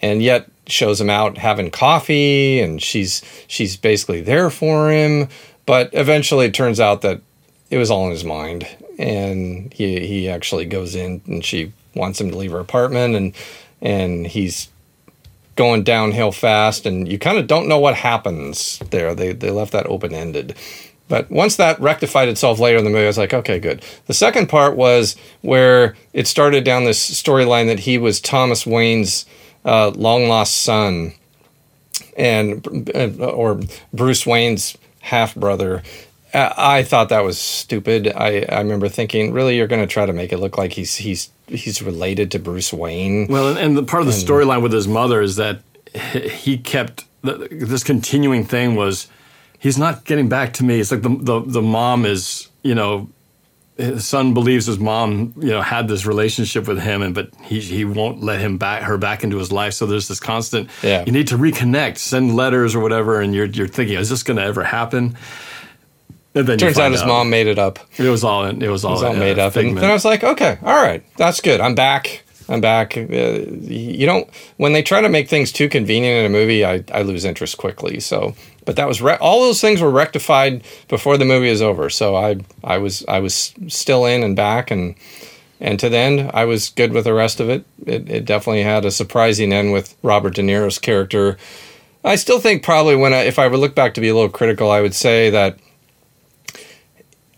And 0.00 0.22
yet 0.22 0.48
shows 0.68 1.00
him 1.00 1.10
out 1.10 1.36
having 1.36 1.72
coffee, 1.72 2.60
and 2.60 2.80
she's 2.80 3.22
she's 3.48 3.76
basically 3.76 4.20
there 4.20 4.50
for 4.50 4.92
him. 4.92 5.28
But 5.64 5.90
eventually, 5.94 6.46
it 6.46 6.54
turns 6.54 6.78
out 6.78 7.02
that 7.02 7.22
it 7.70 7.78
was 7.78 7.90
all 7.90 8.06
in 8.06 8.12
his 8.12 8.24
mind, 8.24 8.66
and 8.98 9.72
he 9.72 10.06
he 10.06 10.28
actually 10.28 10.66
goes 10.66 10.94
in, 10.94 11.22
and 11.26 11.44
she 11.44 11.72
wants 11.94 12.20
him 12.20 12.30
to 12.30 12.36
leave 12.36 12.52
her 12.52 12.60
apartment, 12.60 13.14
and 13.14 13.34
and 13.80 14.26
he's 14.26 14.68
going 15.56 15.82
downhill 15.82 16.32
fast, 16.32 16.86
and 16.86 17.10
you 17.10 17.18
kind 17.18 17.38
of 17.38 17.46
don't 17.46 17.68
know 17.68 17.78
what 17.78 17.94
happens 17.94 18.78
there. 18.90 19.14
They 19.14 19.32
they 19.32 19.50
left 19.50 19.72
that 19.72 19.86
open 19.86 20.14
ended. 20.14 20.54
But 21.08 21.30
once 21.30 21.56
that 21.56 21.80
rectified 21.80 22.28
itself 22.28 22.58
later 22.58 22.78
in 22.78 22.84
the 22.84 22.90
movie, 22.90 23.04
I 23.04 23.06
was 23.06 23.18
like, 23.18 23.32
okay, 23.32 23.60
good. 23.60 23.82
The 24.06 24.14
second 24.14 24.48
part 24.48 24.74
was 24.74 25.16
where 25.40 25.94
it 26.12 26.26
started 26.26 26.64
down 26.64 26.84
this 26.84 26.98
storyline 27.22 27.68
that 27.68 27.78
he 27.80 27.96
was 27.96 28.20
Thomas 28.20 28.66
Wayne's 28.66 29.24
uh, 29.64 29.90
long 29.90 30.28
lost 30.28 30.62
son, 30.62 31.12
and 32.16 32.90
uh, 32.94 33.26
or 33.26 33.60
Bruce 33.92 34.26
Wayne's 34.26 34.76
half 35.00 35.34
brother. 35.34 35.82
I 36.36 36.82
thought 36.82 37.08
that 37.08 37.24
was 37.24 37.38
stupid. 37.38 38.08
I, 38.08 38.44
I 38.48 38.58
remember 38.58 38.88
thinking, 38.88 39.32
really, 39.32 39.56
you're 39.56 39.66
going 39.66 39.80
to 39.80 39.86
try 39.86 40.04
to 40.04 40.12
make 40.12 40.32
it 40.32 40.38
look 40.38 40.58
like 40.58 40.72
he's 40.72 40.96
he's 40.96 41.30
he's 41.46 41.80
related 41.80 42.30
to 42.32 42.38
Bruce 42.38 42.72
Wayne. 42.72 43.26
Well, 43.28 43.48
and, 43.48 43.58
and 43.58 43.76
the 43.76 43.82
part 43.82 44.02
of 44.02 44.06
the 44.06 44.12
storyline 44.12 44.62
with 44.62 44.72
his 44.72 44.86
mother 44.86 45.22
is 45.22 45.36
that 45.36 45.60
he 45.94 46.58
kept 46.58 47.04
this 47.22 47.82
continuing 47.82 48.44
thing 48.44 48.74
was 48.74 49.08
he's 49.58 49.78
not 49.78 50.04
getting 50.04 50.28
back 50.28 50.52
to 50.54 50.64
me. 50.64 50.80
It's 50.80 50.90
like 50.90 51.02
the, 51.02 51.08
the, 51.08 51.40
the 51.40 51.62
mom 51.62 52.04
is, 52.04 52.48
you 52.62 52.74
know, 52.74 53.08
his 53.76 54.06
son 54.06 54.32
believes 54.32 54.66
his 54.66 54.78
mom, 54.78 55.34
you 55.36 55.50
know, 55.50 55.60
had 55.60 55.86
this 55.86 56.06
relationship 56.06 56.66
with 56.66 56.80
him, 56.80 57.02
and 57.02 57.14
but 57.14 57.30
he 57.42 57.60
he 57.60 57.84
won't 57.84 58.22
let 58.22 58.40
him 58.40 58.56
back 58.56 58.82
her 58.82 58.96
back 58.96 59.22
into 59.22 59.36
his 59.36 59.52
life. 59.52 59.74
So 59.74 59.86
there's 59.86 60.08
this 60.08 60.20
constant. 60.20 60.70
Yeah. 60.82 61.04
You 61.04 61.12
need 61.12 61.28
to 61.28 61.36
reconnect, 61.36 61.98
send 61.98 62.36
letters 62.36 62.74
or 62.74 62.80
whatever, 62.80 63.20
and 63.20 63.34
you're 63.34 63.46
you're 63.46 63.68
thinking, 63.68 63.98
is 63.98 64.08
this 64.08 64.22
going 64.22 64.38
to 64.38 64.42
ever 64.42 64.64
happen? 64.64 65.16
And 66.36 66.46
then 66.46 66.58
turns 66.58 66.78
out 66.78 66.92
his 66.92 67.00
out. 67.00 67.08
mom 67.08 67.30
made 67.30 67.46
it 67.46 67.58
up. 67.58 67.78
It 67.96 68.08
was 68.08 68.22
all 68.22 68.44
it 68.44 68.68
was 68.68 68.84
all, 68.84 68.92
it 68.92 68.94
was 68.94 69.02
all 69.02 69.16
made 69.16 69.38
up. 69.38 69.54
Figment. 69.54 69.78
And 69.78 69.82
then 69.82 69.90
I 69.90 69.94
was 69.94 70.04
like, 70.04 70.22
okay, 70.22 70.58
all 70.62 70.82
right, 70.82 71.02
that's 71.16 71.40
good. 71.40 71.60
I'm 71.62 71.74
back. 71.74 72.24
I'm 72.48 72.60
back. 72.60 72.96
Uh, 72.96 73.00
you 73.02 74.06
don't 74.06 74.28
when 74.58 74.74
they 74.74 74.82
try 74.82 75.00
to 75.00 75.08
make 75.08 75.28
things 75.30 75.50
too 75.50 75.68
convenient 75.68 76.20
in 76.20 76.26
a 76.26 76.28
movie, 76.28 76.64
I, 76.64 76.84
I 76.92 77.02
lose 77.02 77.24
interest 77.24 77.56
quickly. 77.56 78.00
So, 78.00 78.34
but 78.66 78.76
that 78.76 78.86
was 78.86 79.00
re- 79.00 79.16
all 79.16 79.40
those 79.40 79.62
things 79.62 79.80
were 79.80 79.90
rectified 79.90 80.62
before 80.88 81.16
the 81.16 81.24
movie 81.24 81.48
is 81.48 81.62
over. 81.62 81.88
So 81.88 82.14
I 82.14 82.36
I 82.62 82.78
was 82.78 83.02
I 83.08 83.20
was 83.20 83.54
still 83.68 84.04
in 84.04 84.22
and 84.22 84.36
back 84.36 84.70
and 84.70 84.94
and 85.58 85.80
to 85.80 85.88
the 85.88 85.96
end 85.96 86.30
I 86.34 86.44
was 86.44 86.68
good 86.68 86.92
with 86.92 87.04
the 87.04 87.14
rest 87.14 87.40
of 87.40 87.48
it. 87.48 87.64
It, 87.86 88.10
it 88.10 88.24
definitely 88.26 88.62
had 88.62 88.84
a 88.84 88.90
surprising 88.90 89.54
end 89.54 89.72
with 89.72 89.96
Robert 90.02 90.34
De 90.34 90.42
Niro's 90.42 90.78
character. 90.78 91.38
I 92.04 92.14
still 92.14 92.38
think 92.38 92.62
probably 92.62 92.94
when 92.94 93.12
I, 93.12 93.22
if 93.22 93.38
I 93.38 93.48
would 93.48 93.58
look 93.58 93.74
back 93.74 93.94
to 93.94 94.00
be 94.00 94.08
a 94.08 94.14
little 94.14 94.28
critical, 94.28 94.70
I 94.70 94.80
would 94.82 94.94
say 94.94 95.30
that 95.30 95.58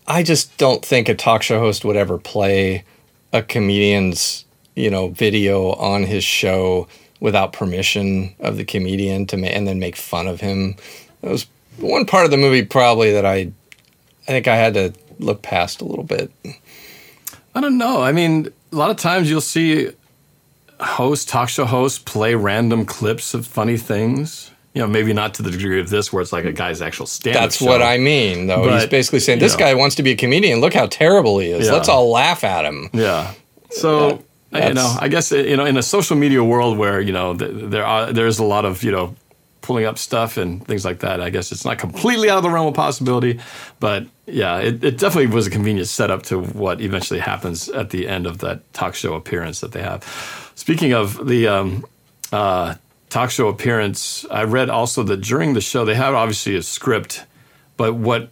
I 0.09 0.23
just 0.23 0.57
don't 0.57 0.83
think 0.83 1.07
a 1.07 1.15
talk 1.15 1.43
show 1.43 1.59
host 1.59 1.85
would 1.85 1.95
ever 1.95 2.17
play 2.17 2.83
a 3.31 3.41
comedian's 3.41 4.43
you 4.79 4.89
know, 4.89 5.09
video 5.09 5.73
on 5.73 6.03
his 6.03 6.23
show 6.23 6.87
without 7.19 7.51
permission 7.51 8.33
of 8.39 8.55
the 8.55 8.63
comedian 8.63 9.25
to 9.27 9.35
ma- 9.35 9.47
and 9.47 9.67
then 9.67 9.77
make 9.77 9.97
fun 9.97 10.25
of 10.25 10.39
him. 10.39 10.75
That 11.21 11.31
was 11.31 11.47
one 11.77 12.05
part 12.05 12.23
of 12.23 12.31
the 12.31 12.37
movie 12.37 12.63
probably 12.63 13.11
that 13.11 13.25
I 13.25 13.51
I 14.23 14.31
think 14.31 14.47
I 14.47 14.55
had 14.55 14.75
to 14.75 14.93
look 15.17 15.41
past 15.41 15.81
a 15.81 15.85
little 15.85 16.05
bit. 16.05 16.31
I 17.53 17.61
don't 17.61 17.77
know. 17.77 18.01
I 18.01 18.13
mean, 18.13 18.47
a 18.71 18.75
lot 18.75 18.89
of 18.89 18.95
times 18.97 19.29
you'll 19.29 19.41
see 19.41 19.91
hosts, 20.79 21.29
talk 21.29 21.49
show 21.49 21.65
hosts 21.65 21.99
play 21.99 22.35
random 22.35 22.85
clips 22.85 23.33
of 23.33 23.45
funny 23.45 23.75
things. 23.75 24.51
You 24.73 24.81
know, 24.81 24.87
maybe 24.87 25.13
not 25.13 25.33
to 25.35 25.43
the 25.43 25.49
degree 25.49 25.79
of 25.79 25.89
this 25.89 26.13
where 26.13 26.21
it's 26.21 26.31
like 26.31 26.45
a 26.45 26.53
guy's 26.53 26.81
actual 26.81 27.07
stand 27.07 27.35
That's 27.35 27.57
show. 27.57 27.65
what 27.65 27.81
I 27.81 27.97
mean, 27.97 28.45
though. 28.45 28.65
But, 28.65 28.81
He's 28.81 28.89
basically 28.89 29.19
saying, 29.19 29.39
this 29.39 29.53
know, 29.53 29.59
guy 29.59 29.73
wants 29.73 29.95
to 29.95 30.03
be 30.03 30.11
a 30.11 30.15
comedian. 30.15 30.61
Look 30.61 30.75
how 30.75 30.85
terrible 30.85 31.39
he 31.39 31.49
is. 31.49 31.65
Yeah. 31.65 31.73
Let's 31.73 31.89
all 31.89 32.11
laugh 32.11 32.43
at 32.43 32.65
him. 32.65 32.89
Yeah. 32.93 33.33
So 33.71 34.23
you 34.51 34.73
know, 34.73 34.97
I 34.99 35.07
guess 35.07 35.31
you 35.31 35.57
know, 35.57 35.65
in 35.65 35.77
a 35.77 35.83
social 35.83 36.15
media 36.15 36.43
world 36.43 36.77
where 36.77 37.01
you 37.01 37.11
know 37.11 37.33
there 37.33 37.85
are 37.85 38.11
there's 38.11 38.39
a 38.39 38.43
lot 38.43 38.65
of 38.65 38.83
you 38.83 38.91
know 38.91 39.15
pulling 39.61 39.85
up 39.85 39.97
stuff 39.97 40.37
and 40.37 40.65
things 40.65 40.85
like 40.85 40.99
that. 40.99 41.21
I 41.21 41.29
guess 41.29 41.51
it's 41.51 41.65
not 41.65 41.77
completely 41.77 42.29
out 42.29 42.37
of 42.37 42.43
the 42.43 42.49
realm 42.49 42.67
of 42.67 42.73
possibility, 42.73 43.39
but 43.79 44.07
yeah, 44.25 44.57
it, 44.57 44.83
it 44.83 44.97
definitely 44.97 45.27
was 45.27 45.45
a 45.45 45.51
convenient 45.51 45.87
setup 45.87 46.23
to 46.23 46.41
what 46.41 46.81
eventually 46.81 47.19
happens 47.19 47.69
at 47.69 47.91
the 47.91 48.07
end 48.07 48.25
of 48.25 48.39
that 48.39 48.73
talk 48.73 48.95
show 48.95 49.13
appearance 49.13 49.59
that 49.59 49.71
they 49.71 49.81
have. 49.81 50.03
Speaking 50.55 50.93
of 50.93 51.27
the 51.27 51.47
um, 51.47 51.85
uh, 52.31 52.75
talk 53.09 53.31
show 53.31 53.47
appearance, 53.47 54.25
I 54.29 54.43
read 54.43 54.69
also 54.69 55.03
that 55.03 55.21
during 55.21 55.53
the 55.53 55.61
show 55.61 55.85
they 55.85 55.95
have 55.95 56.13
obviously 56.13 56.55
a 56.55 56.63
script, 56.63 57.25
but 57.77 57.95
what 57.95 58.29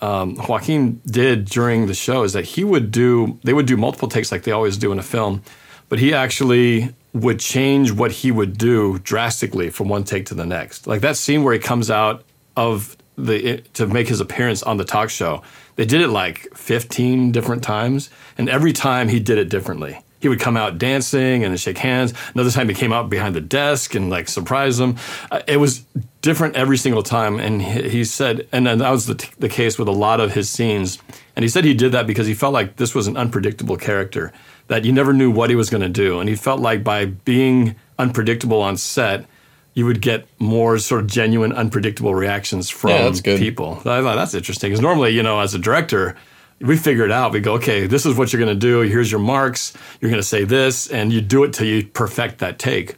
um, 0.00 0.36
Joaquin 0.36 1.00
did 1.06 1.44
during 1.44 1.86
the 1.86 1.94
show 1.94 2.22
is 2.22 2.32
that 2.32 2.44
he 2.44 2.64
would 2.64 2.90
do 2.90 3.38
they 3.44 3.52
would 3.52 3.66
do 3.66 3.76
multiple 3.76 4.08
takes 4.08 4.32
like 4.32 4.44
they 4.44 4.52
always 4.52 4.78
do 4.78 4.92
in 4.92 4.98
a 4.98 5.02
film 5.02 5.42
but 5.90 5.98
he 5.98 6.14
actually 6.14 6.94
would 7.12 7.40
change 7.40 7.92
what 7.92 8.12
he 8.12 8.30
would 8.30 8.56
do 8.56 8.98
drastically 9.00 9.68
from 9.68 9.88
one 9.88 10.04
take 10.04 10.24
to 10.26 10.34
the 10.34 10.46
next. 10.46 10.86
Like 10.86 11.02
that 11.02 11.16
scene 11.16 11.42
where 11.42 11.52
he 11.52 11.58
comes 11.58 11.90
out 11.90 12.24
of 12.56 12.96
the 13.18 13.62
to 13.74 13.86
make 13.86 14.08
his 14.08 14.20
appearance 14.20 14.62
on 14.62 14.78
the 14.78 14.84
talk 14.84 15.10
show. 15.10 15.42
They 15.76 15.84
did 15.84 16.00
it 16.00 16.08
like 16.08 16.56
15 16.56 17.32
different 17.32 17.62
times 17.62 18.08
and 18.38 18.48
every 18.48 18.72
time 18.72 19.08
he 19.08 19.20
did 19.20 19.36
it 19.36 19.50
differently. 19.50 20.00
He 20.20 20.28
would 20.28 20.38
come 20.38 20.56
out 20.56 20.78
dancing 20.78 21.44
and 21.44 21.58
shake 21.58 21.78
hands. 21.78 22.12
Another 22.34 22.50
time 22.50 22.68
he 22.68 22.74
came 22.74 22.92
out 22.92 23.08
behind 23.08 23.34
the 23.34 23.40
desk 23.40 23.94
and 23.94 24.10
like 24.10 24.28
surprise 24.28 24.78
them. 24.78 24.96
Uh, 25.30 25.40
it 25.48 25.56
was 25.56 25.84
different 26.22 26.56
every 26.56 26.76
single 26.76 27.02
time. 27.02 27.40
And 27.40 27.62
he, 27.62 27.88
he 27.88 28.04
said, 28.04 28.46
and 28.52 28.66
that 28.66 28.90
was 28.90 29.06
the, 29.06 29.14
t- 29.14 29.30
the 29.38 29.48
case 29.48 29.78
with 29.78 29.88
a 29.88 29.92
lot 29.92 30.20
of 30.20 30.34
his 30.34 30.50
scenes. 30.50 30.98
And 31.34 31.42
he 31.42 31.48
said 31.48 31.64
he 31.64 31.74
did 31.74 31.92
that 31.92 32.06
because 32.06 32.26
he 32.26 32.34
felt 32.34 32.52
like 32.52 32.76
this 32.76 32.94
was 32.94 33.06
an 33.06 33.16
unpredictable 33.16 33.76
character 33.76 34.32
that 34.66 34.84
you 34.84 34.92
never 34.92 35.12
knew 35.12 35.30
what 35.30 35.50
he 35.50 35.56
was 35.56 35.70
going 35.70 35.82
to 35.82 35.88
do. 35.88 36.20
And 36.20 36.28
he 36.28 36.36
felt 36.36 36.60
like 36.60 36.84
by 36.84 37.06
being 37.06 37.76
unpredictable 37.98 38.60
on 38.60 38.76
set, 38.76 39.26
you 39.74 39.86
would 39.86 40.00
get 40.02 40.26
more 40.38 40.78
sort 40.78 41.00
of 41.00 41.06
genuine, 41.06 41.52
unpredictable 41.52 42.14
reactions 42.14 42.68
from 42.68 42.90
yeah, 42.90 43.38
people. 43.38 43.78
I 43.78 44.02
thought 44.02 44.16
that's 44.16 44.34
interesting 44.34 44.70
because 44.70 44.82
normally, 44.82 45.10
you 45.10 45.22
know, 45.22 45.40
as 45.40 45.54
a 45.54 45.58
director, 45.58 46.16
we 46.60 46.76
figure 46.76 47.04
it 47.04 47.10
out. 47.10 47.32
We 47.32 47.40
go, 47.40 47.54
okay, 47.54 47.86
this 47.86 48.04
is 48.04 48.16
what 48.16 48.32
you're 48.32 48.40
going 48.40 48.54
to 48.54 48.66
do. 48.66 48.80
Here's 48.80 49.10
your 49.10 49.20
marks. 49.20 49.72
You're 50.00 50.10
going 50.10 50.22
to 50.22 50.26
say 50.26 50.44
this, 50.44 50.88
and 50.88 51.12
you 51.12 51.20
do 51.20 51.44
it 51.44 51.52
till 51.52 51.66
you 51.66 51.86
perfect 51.86 52.38
that 52.38 52.58
take. 52.58 52.96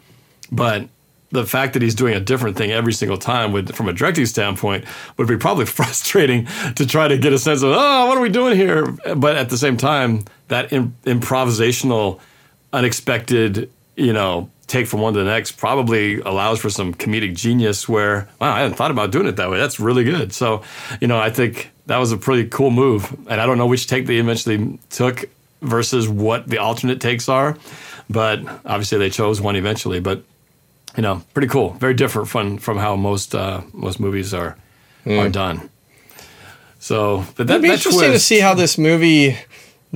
But 0.51 0.89
the 1.33 1.47
fact 1.47 1.73
that 1.73 1.83
he's 1.83 1.95
doing 1.95 2.15
a 2.15 2.21
different 2.21 2.57
thing 2.57 2.71
every 2.71 2.93
single 2.93 3.17
time 3.17 3.53
would 3.53 3.75
from 3.75 3.89
a 3.89 3.93
directing 3.93 4.27
standpoint 4.27 4.85
would 5.17 5.27
be 5.27 5.37
probably 5.37 5.67
frustrating 5.79 6.47
to 6.77 6.87
try 6.87 7.09
to 7.09 7.19
get 7.19 7.33
a 7.33 7.39
sense 7.39 7.63
of 7.63 7.71
oh 7.73 8.07
what 8.07 8.17
are 8.17 8.21
we 8.21 8.29
doing 8.29 8.55
here 8.55 8.87
but 9.17 9.37
at 9.37 9.49
the 9.49 9.59
same 9.59 9.77
time 9.77 10.25
that 10.49 10.69
improvisational 10.71 12.21
unexpected 12.73 13.71
you 13.97 14.13
know 14.13 14.51
take 14.67 14.87
from 14.87 15.01
one 15.01 15.15
to 15.15 15.19
the 15.19 15.25
next 15.25 15.53
probably 15.53 16.21
allows 16.21 16.61
for 16.61 16.71
some 16.71 16.95
comedic 16.95 17.35
genius 17.35 17.89
where 17.89 18.29
wow 18.39 18.53
i 18.53 18.61
hadn't 18.61 18.77
thought 18.77 18.91
about 18.91 19.11
doing 19.11 19.27
it 19.27 19.37
that 19.37 19.51
way 19.51 19.59
that's 19.59 19.81
really 19.81 20.05
good 20.05 20.33
so 20.33 20.63
you 21.01 21.09
know 21.09 21.19
i 21.19 21.31
think 21.31 21.72
that 21.87 21.99
was 21.99 22.13
a 22.13 22.17
pretty 22.17 22.49
cool 22.49 22.71
move 22.71 23.13
and 23.29 23.41
i 23.41 23.47
don't 23.47 23.59
know 23.59 23.67
which 23.67 23.87
take 23.87 24.07
they 24.07 24.19
eventually 24.19 24.79
took 24.91 25.25
versus 25.61 26.09
what 26.09 26.47
the 26.49 26.59
alternate 26.59 27.01
takes 27.01 27.29
are 27.29 27.57
but 28.11 28.41
obviously 28.65 28.99
they 28.99 29.11
chose 29.11 29.41
one 29.41 29.57
eventually 29.57 30.01
but 30.01 30.23
you 30.97 31.03
know, 31.03 31.23
pretty 31.33 31.49
cool. 31.49 31.71
Very 31.75 31.95
different 31.95 32.29
from 32.29 32.59
from 32.59 32.79
how 32.79 32.97
most 32.97 33.35
uh, 33.35 33.63
most 33.73 34.01
movies 34.01 34.35
are 34.35 34.57
mm. 35.05 35.19
are 35.19 35.29
done. 35.29 35.71
So, 36.79 37.25
but 37.37 37.47
that, 37.47 37.55
It'd 37.55 37.63
be 37.63 37.69
that 37.69 37.75
interesting 37.75 38.09
twist, 38.09 38.15
to 38.15 38.19
see 38.19 38.41
how 38.41 38.55
this 38.55 38.77
movie 38.77 39.39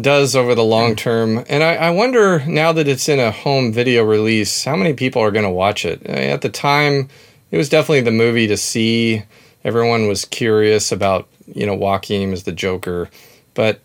does 0.01 0.37
over 0.37 0.55
the 0.55 0.65
long 0.65 0.95
term. 0.95 1.45
And 1.49 1.63
I, 1.63 1.75
I, 1.75 1.91
wonder 1.91 2.45
now 2.47 2.73
that 2.73 2.87
it's 2.87 3.09
in 3.09 3.19
a 3.19 3.33
home 3.33 3.73
video 3.73 4.05
release, 4.05 4.65
how 4.65 4.77
many 4.77 4.93
people 4.93 5.21
are 5.21 5.33
going 5.33 5.45
to 5.45 5.51
watch 5.51 5.85
it? 5.85 6.07
At 6.07 6.43
the 6.43 6.49
time, 6.49 7.09
it 7.51 7.57
was 7.57 7.69
definitely 7.69 8.03
the 8.03 8.13
movie 8.13 8.47
to 8.47 8.57
see. 8.57 9.25
Everyone 9.65 10.07
was 10.07 10.25
curious 10.25 10.93
about 10.93 11.29
you 11.47 11.67
know 11.67 11.75
Joaquin 11.75 12.33
is 12.33 12.45
the 12.45 12.53
Joker, 12.53 13.11
but 13.55 13.81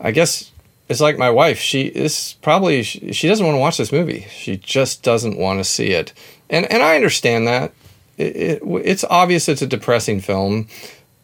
I 0.00 0.10
guess 0.10 0.50
it's 0.88 1.00
like 1.00 1.18
my 1.18 1.30
wife. 1.30 1.58
She 1.58 1.82
is 1.82 2.36
probably 2.42 2.82
she 2.82 3.28
doesn't 3.28 3.44
want 3.44 3.56
to 3.56 3.60
watch 3.60 3.78
this 3.78 3.92
movie. 3.92 4.26
She 4.30 4.56
just 4.56 5.02
doesn't 5.02 5.38
want 5.38 5.60
to 5.60 5.64
see 5.64 5.92
it, 5.92 6.12
and 6.48 6.70
and 6.70 6.82
I 6.82 6.96
understand 6.96 7.46
that. 7.46 7.72
It, 8.18 8.36
it, 8.36 8.62
it's 8.84 9.04
obvious 9.04 9.48
it's 9.48 9.62
a 9.62 9.66
depressing 9.66 10.20
film, 10.20 10.68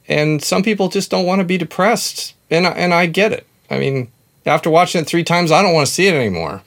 and 0.09 0.43
some 0.43 0.63
people 0.63 0.89
just 0.89 1.11
don't 1.11 1.27
want 1.27 1.41
to 1.41 1.45
be 1.45 1.59
depressed, 1.59 2.35
and 2.51 2.67
and 2.67 2.95
I 2.95 3.07
get 3.07 3.33
it. 3.33 3.47
I 3.69 3.79
mean, 3.79 4.11
after 4.47 4.71
watching 4.71 5.03
it 5.03 5.07
three 5.07 5.25
times, 5.25 5.51
I 5.51 5.63
don't 5.63 5.75
want 5.75 5.89
to 5.89 5.93
see 5.93 6.07
it 6.07 6.15
anymore. 6.15 6.63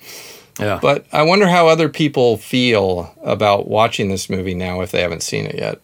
Yeah. 0.60 0.80
But 0.82 1.06
I 1.13 1.24
wonder 1.24 1.48
how 1.48 1.68
other 1.70 1.88
people 1.88 2.38
feel 2.38 3.16
about 3.24 3.68
watching 3.68 4.10
this 4.10 4.30
movie 4.30 4.54
now 4.54 4.82
if 4.82 4.92
they 4.92 5.01
haven't 5.01 5.24
seen 5.24 5.46
it 5.46 5.56
yet. 5.56 5.80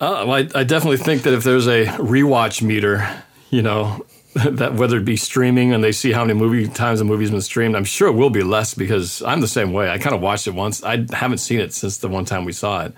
Uh, 0.00 0.24
well, 0.26 0.32
I, 0.32 0.60
I 0.60 0.64
definitely 0.64 0.96
think 0.96 1.22
that 1.24 1.34
if 1.34 1.44
there's 1.44 1.68
a 1.68 1.84
rewatch 1.84 2.62
meter, 2.62 3.22
you 3.50 3.60
know, 3.60 4.06
that 4.34 4.74
whether 4.74 4.96
it 4.96 5.04
be 5.04 5.16
streaming 5.16 5.74
and 5.74 5.84
they 5.84 5.92
see 5.92 6.12
how 6.12 6.24
many 6.24 6.38
movie 6.38 6.68
times 6.68 7.00
a 7.00 7.04
movie's 7.04 7.30
been 7.30 7.42
streamed, 7.42 7.76
I'm 7.76 7.84
sure 7.84 8.08
it 8.08 8.12
will 8.12 8.30
be 8.30 8.42
less 8.42 8.74
because 8.74 9.22
I'm 9.22 9.40
the 9.40 9.48
same 9.48 9.72
way. 9.72 9.90
I 9.90 9.98
kind 9.98 10.14
of 10.14 10.22
watched 10.22 10.46
it 10.46 10.54
once. 10.54 10.82
I 10.82 11.04
haven't 11.12 11.38
seen 11.38 11.60
it 11.60 11.74
since 11.74 11.98
the 11.98 12.08
one 12.08 12.24
time 12.24 12.44
we 12.44 12.52
saw 12.52 12.84
it. 12.84 12.94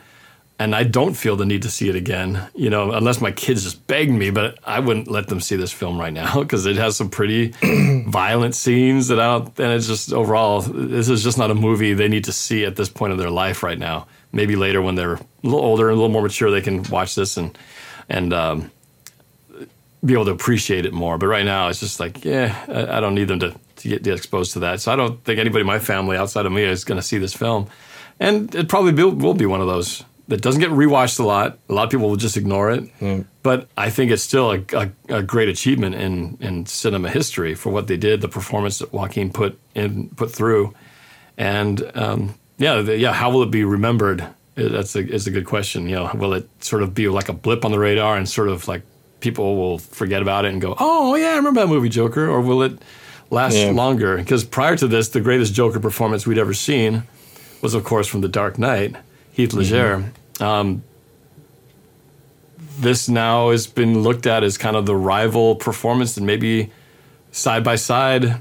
And 0.59 0.77
I 0.77 0.85
don't 0.85 1.15
feel 1.15 1.35
the 1.35 1.47
need 1.47 1.63
to 1.63 1.71
see 1.71 1.89
it 1.89 1.97
again, 1.97 2.41
you 2.55 2.71
know, 2.71 2.93
unless 2.93 3.21
my 3.21 3.33
kids 3.33 3.65
just 3.65 3.85
begged 3.89 4.13
me, 4.13 4.31
but 4.31 4.59
I 4.63 4.79
wouldn't 4.79 5.09
let 5.09 5.27
them 5.27 5.41
see 5.41 5.57
this 5.57 5.73
film 5.73 5.99
right 5.99 6.13
now 6.13 6.39
because 6.41 6.67
it 6.67 6.77
has 6.77 6.97
some 6.97 7.09
pretty 7.11 7.53
violent 8.07 8.55
scenes 8.55 9.09
that 9.09 9.19
out 9.19 9.59
and 9.59 9.73
it's 9.73 9.89
just 9.89 10.13
overall 10.13 10.61
this 10.61 11.09
is 11.09 11.25
just 11.25 11.39
not 11.39 11.51
a 11.51 11.55
movie 11.55 11.95
they 11.95 12.07
need 12.07 12.25
to 12.25 12.33
see 12.33 12.65
at 12.65 12.77
this 12.77 12.89
point 12.89 13.13
of 13.13 13.19
their 13.19 13.31
life 13.31 13.65
right 13.65 13.79
now. 13.79 14.07
Maybe 14.33 14.57
later 14.57 14.81
when 14.81 14.95
they're 14.95 15.15
a 15.15 15.21
little 15.43 15.61
older 15.61 15.89
and 15.89 15.93
a 15.93 16.01
little 16.01 16.13
more 16.13 16.23
mature 16.23 16.51
they 16.51 16.61
can 16.61 16.83
watch 16.85 17.15
this 17.15 17.37
and 17.37 17.57
and 18.09 18.33
um, 18.33 18.71
be 20.05 20.15
able 20.15 20.25
to 20.25 20.33
appreciate 20.33 20.85
it 20.85 20.93
more. 20.93 21.19
But 21.19 21.27
right 21.27 21.45
now, 21.45 21.69
it's 21.69 21.81
just 21.81 22.01
like, 22.01 22.25
yeah, 22.25 22.65
I, 22.69 22.99
I 22.99 23.01
don't 23.01 23.15
need 23.15 23.29
them 23.29 23.39
to, 23.41 23.55
to 23.77 23.89
get, 23.89 24.03
get, 24.03 24.17
exposed 24.17 24.53
to 24.55 24.61
that. 24.61 24.81
So 24.81 24.93
I 24.93 24.97
don't 24.97 25.23
think 25.25 25.39
anybody 25.39 25.61
in 25.61 25.67
my 25.67 25.79
family 25.79 26.17
outside 26.17 26.47
of 26.47 26.53
me 26.53 26.63
is 26.63 26.85
going 26.85 26.97
to 27.01 27.07
see 27.07 27.19
this 27.19 27.35
film. 27.35 27.69
And 28.19 28.55
it 28.55 28.69
probably 28.69 28.93
be, 28.93 29.05
will 29.05 29.35
be 29.35 29.47
one 29.47 29.61
of 29.61 29.69
those 29.69 30.05
that 30.29 30.41
doesn't 30.41 30.61
get 30.61 30.71
rewatched 30.71 31.21
a 31.21 31.25
lot. 31.25 31.59
A 31.69 31.75
lot 31.75 31.85
of 31.85 31.91
people 31.91 32.09
will 32.09 32.17
just 32.17 32.37
ignore 32.37 32.71
it. 32.71 32.99
Mm. 32.99 33.27
But 33.43 33.69
I 33.77 33.91
think 33.91 34.11
it's 34.11 34.23
still 34.23 34.53
a, 34.53 34.65
a, 34.73 34.91
a, 35.09 35.23
great 35.23 35.49
achievement 35.49 35.95
in, 35.95 36.39
in 36.41 36.67
cinema 36.67 37.11
history 37.11 37.55
for 37.55 37.71
what 37.71 37.87
they 37.87 37.97
did, 37.97 38.21
the 38.21 38.29
performance 38.29 38.79
that 38.79 38.93
Joaquin 38.93 39.33
put 39.33 39.59
in 39.75 40.11
put 40.11 40.31
through, 40.31 40.75
and 41.37 41.91
um, 41.95 42.35
yeah, 42.63 42.81
the, 42.81 42.97
yeah, 42.97 43.13
how 43.13 43.31
will 43.31 43.43
it 43.43 43.51
be 43.51 43.65
remembered? 43.65 44.25
That's 44.55 44.95
a, 44.95 45.01
is 45.01 45.27
a 45.27 45.31
good 45.31 45.47
question. 45.47 45.89
You 45.89 45.97
know, 45.97 46.11
will 46.15 46.35
it 46.35 46.49
sort 46.63 46.83
of 46.83 46.95
be 46.95 47.09
like 47.09 47.29
a 47.29 47.33
blip 47.33 47.65
on 47.65 47.73
the 47.73 47.79
radar 47.79 48.17
and 48.17 48.29
sort 48.29 48.49
of 48.49 48.69
like 48.69 48.83
people 49.21 49.57
will 49.57 49.79
forget 49.79 50.23
about 50.23 50.45
it 50.45 50.53
and 50.53 50.61
go, 50.61 50.77
"Oh 50.79 51.17
yeah, 51.17 51.31
I 51.31 51.37
remember 51.37 51.61
that 51.61 51.67
movie 51.67 51.89
Joker," 51.89 52.29
or 52.29 52.41
will 52.41 52.63
it 52.63 52.81
last 53.31 53.57
yeah. 53.57 53.71
longer? 53.71 54.17
Because 54.17 54.45
prior 54.45 54.77
to 54.77 54.87
this, 54.87 55.09
the 55.09 55.21
greatest 55.21 55.55
Joker 55.55 55.81
performance 55.81 56.27
we'd 56.27 56.39
ever 56.39 56.55
seen 56.55 57.03
was, 57.63 57.75
of 57.75 57.83
course, 57.83 58.07
from 58.07 58.21
The 58.21 58.29
Dark 58.29 58.59
Knight, 58.59 58.95
Heath 59.33 59.55
Ledger. 59.55 60.13
Mm-hmm. 60.35 60.45
Um, 60.45 60.83
this 62.79 63.09
now 63.09 63.51
has 63.51 63.67
been 63.67 64.03
looked 64.03 64.27
at 64.27 64.45
as 64.45 64.57
kind 64.57 64.77
of 64.77 64.87
the 64.87 64.97
rival 64.97 65.57
performance, 65.57 66.17
and 66.17 66.27
maybe 66.27 66.71
side 67.33 67.65
by 67.65 67.77
side, 67.77 68.41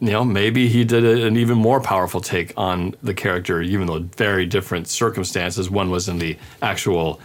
you 0.00 0.10
know, 0.10 0.24
maybe 0.24 0.68
he 0.68 0.84
did 0.84 1.04
an 1.04 1.36
even 1.36 1.58
more 1.58 1.80
powerful 1.80 2.20
take 2.20 2.52
on 2.56 2.94
the 3.02 3.14
character, 3.14 3.60
even 3.60 3.86
though 3.86 4.00
very 4.16 4.46
different 4.46 4.86
circumstances. 4.88 5.68
One 5.68 5.90
was 5.90 6.08
in 6.08 6.18
the 6.18 6.36
actual 6.62 7.20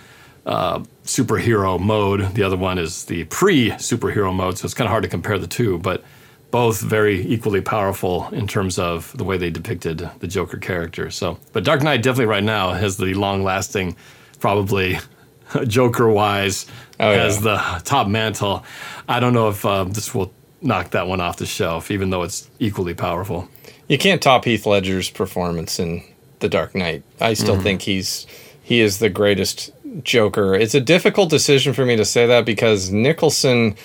uh, 0.45 0.79
superhero 1.03 1.79
mode. 1.79 2.33
The 2.33 2.43
other 2.43 2.57
one 2.57 2.79
is 2.79 3.05
the 3.05 3.25
pre 3.25 3.71
superhero 3.71 4.33
mode. 4.33 4.57
So 4.57 4.65
it's 4.65 4.73
kind 4.73 4.87
of 4.87 4.91
hard 4.91 5.03
to 5.03 5.09
compare 5.09 5.37
the 5.37 5.47
two, 5.47 5.77
but 5.79 6.03
both 6.49 6.81
very 6.81 7.19
equally 7.25 7.61
powerful 7.61 8.29
in 8.31 8.47
terms 8.47 8.77
of 8.77 9.15
the 9.17 9.23
way 9.23 9.37
they 9.37 9.49
depicted 9.49 10.09
the 10.19 10.27
Joker 10.27 10.57
character. 10.57 11.09
So, 11.09 11.39
but 11.51 11.63
Dark 11.63 11.81
Knight 11.81 12.03
definitely 12.03 12.27
right 12.27 12.43
now 12.43 12.73
has 12.73 12.97
the 12.97 13.13
long 13.15 13.43
lasting, 13.43 13.95
probably 14.39 14.99
Joker 15.67 16.09
wise, 16.09 16.67
oh, 16.99 17.11
yeah. 17.11 17.23
as 17.23 17.41
the 17.41 17.57
top 17.83 18.07
mantle. 18.07 18.63
I 19.07 19.19
don't 19.19 19.33
know 19.33 19.49
if 19.49 19.65
um, 19.65 19.93
this 19.93 20.13
will 20.13 20.31
knock 20.63 20.91
that 20.91 21.07
one 21.07 21.21
off 21.21 21.37
the 21.37 21.45
shelf, 21.45 21.91
even 21.91 22.09
though 22.09 22.23
it's 22.23 22.49
equally 22.59 22.93
powerful. 22.93 23.49
You 23.87 23.97
can't 23.97 24.21
top 24.21 24.45
Heath 24.45 24.65
Ledger's 24.65 25.09
performance 25.09 25.79
in 25.79 26.03
The 26.39 26.49
Dark 26.49 26.73
Knight. 26.73 27.03
I 27.19 27.33
still 27.33 27.55
mm-hmm. 27.55 27.63
think 27.63 27.81
he's 27.83 28.25
he 28.63 28.79
is 28.79 28.99
the 28.99 29.09
greatest 29.09 29.71
Joker. 30.03 30.55
It's 30.55 30.73
a 30.73 30.81
difficult 30.81 31.29
decision 31.29 31.73
for 31.73 31.85
me 31.85 31.97
to 31.97 32.05
say 32.05 32.25
that 32.27 32.45
because 32.45 32.89
Nicholson 32.89 33.75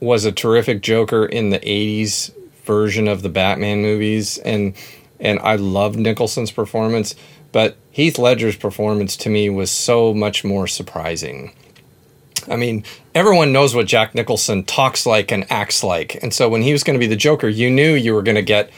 was 0.00 0.24
a 0.24 0.32
terrific 0.32 0.82
Joker 0.82 1.24
in 1.24 1.50
the 1.50 1.60
80s 1.60 2.32
version 2.64 3.08
of 3.08 3.22
the 3.22 3.28
Batman 3.28 3.80
movies 3.80 4.38
and 4.38 4.74
and 5.20 5.38
I 5.40 5.56
loved 5.56 5.98
Nicholson's 5.98 6.52
performance, 6.52 7.16
but 7.50 7.76
Heath 7.90 8.18
Ledger's 8.18 8.56
performance 8.56 9.16
to 9.18 9.30
me 9.30 9.50
was 9.50 9.70
so 9.70 10.14
much 10.14 10.44
more 10.44 10.68
surprising. 10.68 11.52
I 12.50 12.56
mean, 12.56 12.84
everyone 13.14 13.52
knows 13.52 13.74
what 13.74 13.86
Jack 13.86 14.14
Nicholson 14.14 14.64
talks 14.64 15.06
like 15.06 15.30
and 15.32 15.50
acts 15.50 15.82
like. 15.82 16.22
And 16.22 16.32
so 16.32 16.48
when 16.48 16.62
he 16.62 16.72
was 16.72 16.84
going 16.84 16.94
to 16.94 17.00
be 17.00 17.06
the 17.06 17.16
Joker, 17.16 17.48
you 17.48 17.70
knew 17.70 17.94
you 17.94 18.14
were 18.14 18.22
going 18.22 18.36
to 18.36 18.42
get 18.42 18.70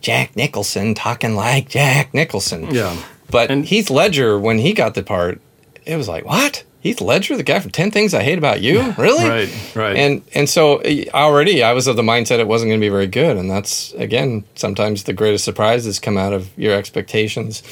Jack 0.00 0.36
Nicholson 0.36 0.94
talking 0.94 1.34
like 1.34 1.68
Jack 1.68 2.14
Nicholson. 2.14 2.74
Yeah. 2.74 2.96
But 3.30 3.50
and 3.50 3.64
Heath 3.64 3.90
Ledger, 3.90 4.38
when 4.38 4.58
he 4.58 4.72
got 4.72 4.94
the 4.94 5.02
part, 5.02 5.40
it 5.84 5.96
was 5.96 6.08
like, 6.08 6.24
what? 6.24 6.64
Heath 6.80 7.00
Ledger, 7.00 7.36
the 7.36 7.42
guy 7.42 7.58
from 7.58 7.72
Ten 7.72 7.90
Things 7.90 8.14
I 8.14 8.22
Hate 8.22 8.38
About 8.38 8.60
You, 8.60 8.92
really? 8.96 9.28
right, 9.28 9.72
right. 9.74 9.96
And 9.96 10.22
and 10.32 10.48
so 10.48 10.80
uh, 10.82 11.04
already 11.12 11.62
I 11.62 11.72
was 11.72 11.88
of 11.88 11.96
the 11.96 12.02
mindset 12.02 12.38
it 12.38 12.46
wasn't 12.46 12.70
going 12.70 12.80
to 12.80 12.84
be 12.84 12.88
very 12.88 13.08
good, 13.08 13.36
and 13.36 13.50
that's 13.50 13.92
again 13.94 14.44
sometimes 14.54 15.02
the 15.04 15.12
greatest 15.12 15.44
surprises 15.44 15.98
come 15.98 16.16
out 16.16 16.32
of 16.32 16.56
your 16.56 16.74
expectations. 16.74 17.62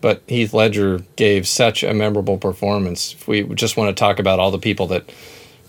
But 0.00 0.22
Heath 0.26 0.52
Ledger 0.52 1.02
gave 1.16 1.46
such 1.48 1.82
a 1.82 1.94
memorable 1.94 2.38
performance. 2.38 3.14
If 3.14 3.28
we 3.28 3.42
just 3.54 3.76
want 3.76 3.94
to 3.94 3.98
talk 3.98 4.18
about 4.18 4.38
all 4.38 4.50
the 4.50 4.58
people 4.58 4.86
that 4.88 5.10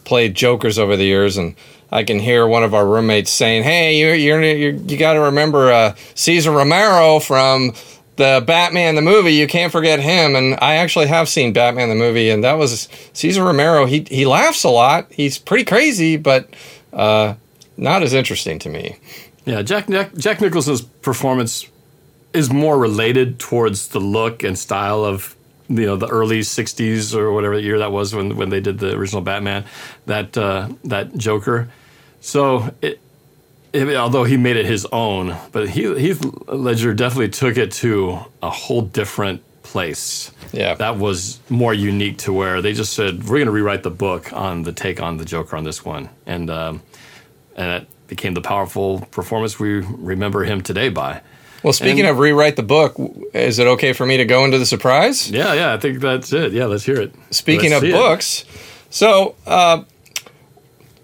played 0.04 0.36
Jokers 0.36 0.80
over 0.80 0.96
the 0.96 1.06
years, 1.06 1.38
and 1.38 1.56
I 1.92 2.04
can 2.04 2.20
hear 2.20 2.48
one 2.48 2.64
of 2.64 2.74
our 2.74 2.86
roommates 2.86 3.32
saying, 3.32 3.64
"Hey, 3.64 4.00
you're, 4.00 4.16
you're, 4.16 4.44
you're 4.44 4.74
you 4.74 4.98
got 4.98 5.14
to 5.14 5.22
remember 5.22 5.72
uh, 5.72 5.96
Cesar 6.16 6.52
Romero 6.52 7.20
from." 7.20 7.74
the 8.18 8.44
Batman 8.48 8.96
the 8.96 9.02
movie, 9.04 9.34
you 9.34 9.46
can't 9.46 9.72
forget 9.72 10.00
him. 10.00 10.36
And 10.36 10.58
I 10.60 10.78
actually 10.78 11.06
have 11.06 11.30
seen 11.30 11.54
Batman 11.54 11.90
the 11.90 11.96
movie, 11.96 12.32
and 12.32 12.44
that 12.44 12.54
was 12.54 12.90
Cesar 13.14 13.44
Romero. 13.44 13.86
He 13.86 14.06
he 14.10 14.26
laughs 14.26 14.64
a 14.64 14.70
lot. 14.70 15.06
He's 15.12 15.38
pretty 15.38 15.64
crazy, 15.64 16.18
but 16.18 16.50
uh, 16.92 17.36
not 17.78 18.04
as 18.04 18.14
interesting 18.14 18.60
to 18.60 18.70
me. 18.70 18.98
Yeah, 19.46 19.62
Jack 19.62 19.88
Jack 20.18 20.42
Nicholson's 20.42 20.82
performance 20.82 21.68
is 22.34 22.52
more 22.52 22.78
related 22.78 23.40
towards 23.40 23.90
the 23.90 24.00
look 24.00 24.44
and 24.44 24.58
style 24.58 25.04
of 25.04 25.36
you 25.70 25.86
know 25.86 25.96
the 25.96 26.08
early 26.08 26.42
'60s 26.42 27.16
or 27.16 27.32
whatever 27.32 27.60
year 27.60 27.80
that 27.80 27.92
was 27.92 28.14
when 28.16 28.38
when 28.38 28.50
they 28.50 28.60
did 28.60 28.80
the 28.80 28.96
original 28.96 29.22
Batman, 29.22 29.66
that 30.06 30.38
uh, 30.38 30.70
that 30.86 31.18
Joker. 31.18 31.70
So 32.22 32.74
it, 32.82 33.00
although 33.74 34.24
he 34.24 34.38
made 34.38 34.56
it 34.56 34.66
his 34.66 34.86
own, 34.92 35.36
but 35.52 35.70
he, 35.70 35.84
Heath 36.00 36.24
Ledger 36.48 36.94
definitely 36.94 37.30
took 37.30 37.58
it 37.58 37.72
to 37.74 38.20
a 38.42 38.50
whole 38.50 38.82
different 38.82 39.44
place. 39.64 40.32
Yeah, 40.54 40.76
that 40.76 40.98
was 40.98 41.40
more 41.50 41.74
unique 41.74 42.20
to 42.20 42.34
where 42.34 42.62
they 42.62 42.74
just 42.74 42.94
said 42.94 43.24
we're 43.24 43.38
going 43.38 43.46
to 43.46 43.52
rewrite 43.52 43.84
the 43.84 43.92
book 43.92 44.32
on 44.34 44.64
the 44.64 44.72
take 44.72 45.02
on 45.02 45.18
the 45.18 45.26
Joker 45.26 45.58
on 45.58 45.64
this 45.64 45.84
one, 45.84 46.10
and 46.26 46.50
um, 46.50 46.82
and 47.56 47.84
it 47.84 47.88
became 48.08 48.34
the 48.34 48.42
powerful 48.42 49.02
performance 49.12 49.60
we 49.60 49.80
remember 49.80 50.44
him 50.44 50.62
today 50.62 50.90
by. 50.90 51.22
Well, 51.68 51.74
speaking 51.74 52.00
and, 52.00 52.08
of 52.08 52.20
rewrite 52.20 52.56
the 52.56 52.64
book, 52.64 52.96
is 53.34 53.60
it 53.60 53.68
okay 53.68 53.92
for 53.92 54.06
me 54.06 54.16
to 54.16 54.24
go 54.24 54.46
into 54.46 54.58
the 54.58 54.66
surprise? 54.66 55.30
Yeah, 55.30 55.54
yeah, 55.54 55.74
I 55.74 55.78
think 55.78 56.00
that's 56.00 56.32
it. 56.32 56.54
Yeah, 56.54 56.64
let's 56.64 56.86
hear 56.86 56.96
it. 56.96 57.14
Speaking 57.30 57.72
let's 57.72 57.84
of 57.84 57.92
books, 57.92 58.42
it. 58.44 58.48
so 58.90 59.36
uh, 59.46 59.84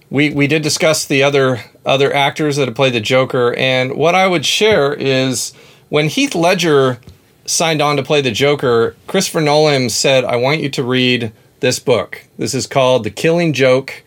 we 0.10 0.30
we 0.30 0.48
did 0.48 0.62
discuss 0.62 1.06
the 1.06 1.22
other 1.22 1.66
other 1.86 2.16
actors 2.16 2.56
that 2.56 2.70
have 2.70 2.76
played 2.76 2.94
the 2.94 3.02
Joker, 3.02 3.54
and 3.56 3.98
what 3.98 4.16
I 4.16 4.26
would 4.26 4.46
share 4.46 4.94
is 4.94 5.52
when 5.90 6.08
Heath 6.08 6.34
Ledger 6.34 7.02
signed 7.46 7.82
on 7.82 7.98
to 7.98 8.04
play 8.04 8.22
the 8.22 8.32
Joker, 8.32 8.96
Christopher 9.08 9.42
Nolan 9.42 9.90
said, 9.90 10.24
"I 10.24 10.38
want 10.38 10.62
you 10.62 10.70
to 10.70 10.82
read 10.82 11.34
this 11.60 11.80
book. 11.80 12.24
This 12.38 12.54
is 12.54 12.68
called 12.68 13.04
The 13.04 13.12
Killing 13.12 13.52
Joke." 13.52 14.02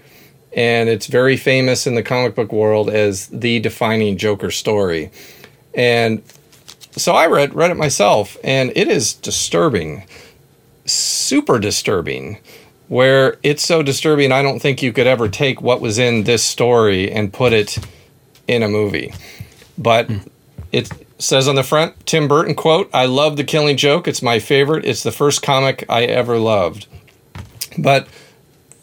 And 0.55 0.88
it's 0.88 1.07
very 1.07 1.37
famous 1.37 1.87
in 1.87 1.97
the 1.97 2.03
comic 2.03 2.35
book 2.35 2.51
world 2.51 2.88
as 2.88 3.27
the 3.27 3.61
defining 3.61 4.16
Joker 4.16 4.51
story. 4.51 5.11
And 5.75 6.23
so 6.96 7.12
I 7.12 7.26
read 7.26 7.54
read 7.54 7.70
it 7.70 7.76
myself, 7.76 8.37
and 8.42 8.72
it 8.74 8.88
is 8.88 9.14
disturbing, 9.14 10.04
super 10.85 11.59
disturbing 11.59 12.38
where 12.88 13.37
it's 13.42 13.64
so 13.64 13.82
disturbing 13.82 14.32
I 14.32 14.42
don't 14.42 14.61
think 14.61 14.82
you 14.82 14.92
could 14.92 15.06
ever 15.06 15.28
take 15.28 15.61
what 15.61 15.80
was 15.80 15.98
in 15.98 16.24
this 16.24 16.44
story 16.44 17.11
and 17.11 17.32
put 17.32 17.52
it 17.52 17.78
in 18.46 18.62
a 18.62 18.68
movie. 18.68 19.12
But 19.76 20.09
mm. 20.09 20.28
it 20.72 20.90
says 21.18 21.48
on 21.48 21.56
the 21.56 21.62
front, 21.62 22.06
Tim 22.06 22.28
Burton 22.28 22.54
quote, 22.54 22.88
I 22.94 23.06
love 23.06 23.37
the 23.37 23.44
killing 23.44 23.76
joke. 23.76 24.06
It's 24.06 24.22
my 24.22 24.38
favorite. 24.38 24.85
It's 24.85 25.02
the 25.02 25.12
first 25.12 25.42
comic 25.42 25.85
I 25.88 26.04
ever 26.04 26.38
loved. 26.38 26.87
But 27.78 28.06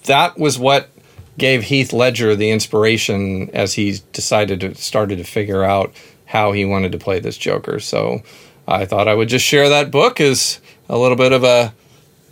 that 0.05 0.37
was 0.37 0.59
what 0.59 0.89
gave 1.37 1.63
Heath 1.63 1.93
Ledger 1.93 2.35
the 2.35 2.51
inspiration 2.51 3.49
as 3.51 3.73
he 3.73 3.99
decided 4.11 4.59
to 4.59 4.75
started 4.75 5.17
to 5.17 5.23
figure 5.23 5.63
out 5.63 5.93
how 6.33 6.51
he 6.51 6.65
wanted 6.65 6.91
to 6.91 6.97
play 6.97 7.19
this 7.19 7.37
Joker. 7.37 7.79
So 7.79 8.23
I 8.67 8.85
thought 8.85 9.07
I 9.07 9.13
would 9.13 9.29
just 9.29 9.45
share 9.45 9.69
that 9.69 9.91
book 9.91 10.19
as 10.19 10.59
a 10.89 10.97
little 10.97 11.15
bit 11.15 11.31
of 11.31 11.43
a 11.43 11.75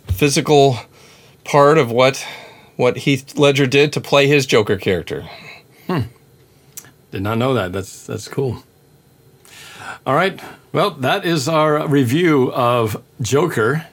physical 0.08 0.76
part 1.44 1.78
of 1.78 1.92
what 1.92 2.26
what 2.74 2.96
Heath 2.96 3.38
Ledger 3.38 3.68
did 3.68 3.92
to 3.92 4.00
play 4.00 4.26
his 4.26 4.44
Joker 4.44 4.76
character. 4.76 5.28
Hmm. 5.86 6.00
Did 7.12 7.22
not 7.22 7.38
know 7.38 7.54
that. 7.54 7.72
That's 7.72 8.04
that's 8.04 8.26
cool. 8.26 8.64
All 10.04 10.16
right. 10.16 10.42
Well, 10.72 10.90
that 10.90 11.24
is 11.24 11.48
our 11.48 11.86
review 11.86 12.52
of 12.52 13.00
Joker. 13.20 13.86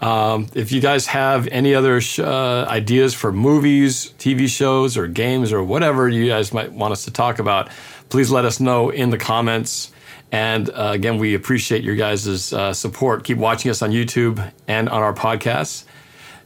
Um, 0.00 0.46
if 0.54 0.70
you 0.70 0.80
guys 0.80 1.08
have 1.08 1.48
any 1.48 1.74
other 1.74 2.00
sh- 2.00 2.20
uh, 2.20 2.66
ideas 2.68 3.14
for 3.14 3.32
movies, 3.32 4.14
TV 4.18 4.48
shows, 4.48 4.96
or 4.96 5.08
games, 5.08 5.52
or 5.52 5.64
whatever 5.64 6.08
you 6.08 6.28
guys 6.28 6.52
might 6.52 6.72
want 6.72 6.92
us 6.92 7.04
to 7.06 7.10
talk 7.10 7.38
about, 7.38 7.68
please 8.10 8.30
let 8.30 8.44
us 8.44 8.60
know 8.60 8.90
in 8.90 9.10
the 9.10 9.18
comments. 9.18 9.90
And 10.32 10.68
uh, 10.70 10.90
again, 10.94 11.18
we 11.18 11.34
appreciate 11.34 11.82
your 11.82 11.96
guys' 11.96 12.52
uh, 12.52 12.72
support. 12.72 13.24
Keep 13.24 13.38
watching 13.38 13.70
us 13.70 13.82
on 13.82 13.90
YouTube 13.90 14.52
and 14.68 14.88
on 14.88 15.02
our 15.02 15.14
podcasts. 15.14 15.84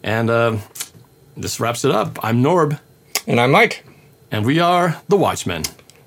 And 0.03 0.31
uh, 0.31 0.57
this 1.37 1.61
wraps 1.61 1.85
it 1.85 1.91
up. 1.91 2.19
I'm 2.25 2.43
Norb, 2.43 2.79
And 3.27 3.41
I'm 3.41 3.51
Mike. 3.51 3.85
and 4.31 4.45
we 4.47 4.59
are 4.61 5.01
The 5.09 5.17
Watchmen. 5.17 5.65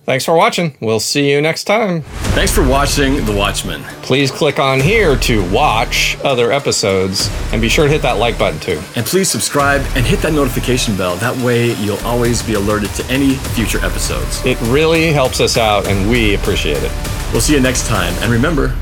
Thanks 0.07 0.23
for 0.23 0.37
watching. 0.37 0.73
We'll 0.79 1.01
see 1.01 1.29
you 1.29 1.41
next 1.41 1.65
time. 1.65 2.01
Thanks 2.31 2.55
for 2.55 2.65
watching 2.65 3.25
The 3.25 3.33
Watchmen. 3.33 3.83
Please 4.03 4.31
click 4.31 4.57
on 4.57 4.79
here 4.79 5.17
to 5.17 5.51
watch 5.51 6.17
other 6.23 6.49
episodes 6.53 7.29
and 7.51 7.61
be 7.61 7.67
sure 7.67 7.87
to 7.87 7.91
hit 7.91 8.03
that 8.03 8.13
like 8.13 8.39
button 8.39 8.57
too. 8.61 8.81
And 8.95 9.05
please 9.05 9.29
subscribe 9.29 9.81
and 9.97 10.05
hit 10.05 10.21
that 10.21 10.31
notification 10.31 10.95
bell. 10.95 11.17
That 11.17 11.35
way, 11.43 11.73
you'll 11.83 11.99
always 12.05 12.41
be 12.41 12.53
alerted 12.53 12.91
to 12.91 13.05
any 13.07 13.33
future 13.33 13.83
episodes. 13.85 14.41
It 14.45 14.57
really 14.61 15.11
helps 15.11 15.41
us 15.41 15.57
out 15.57 15.85
and 15.87 16.09
we 16.09 16.35
appreciate 16.35 16.83
it. 16.83 16.91
We'll 17.33 17.41
see 17.41 17.55
you 17.55 17.59
next 17.59 17.85
time. 17.85 18.13
And 18.21 18.31
remember, 18.31 18.77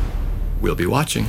we'll 0.62 0.76
be 0.76 0.86
watching. 0.86 1.26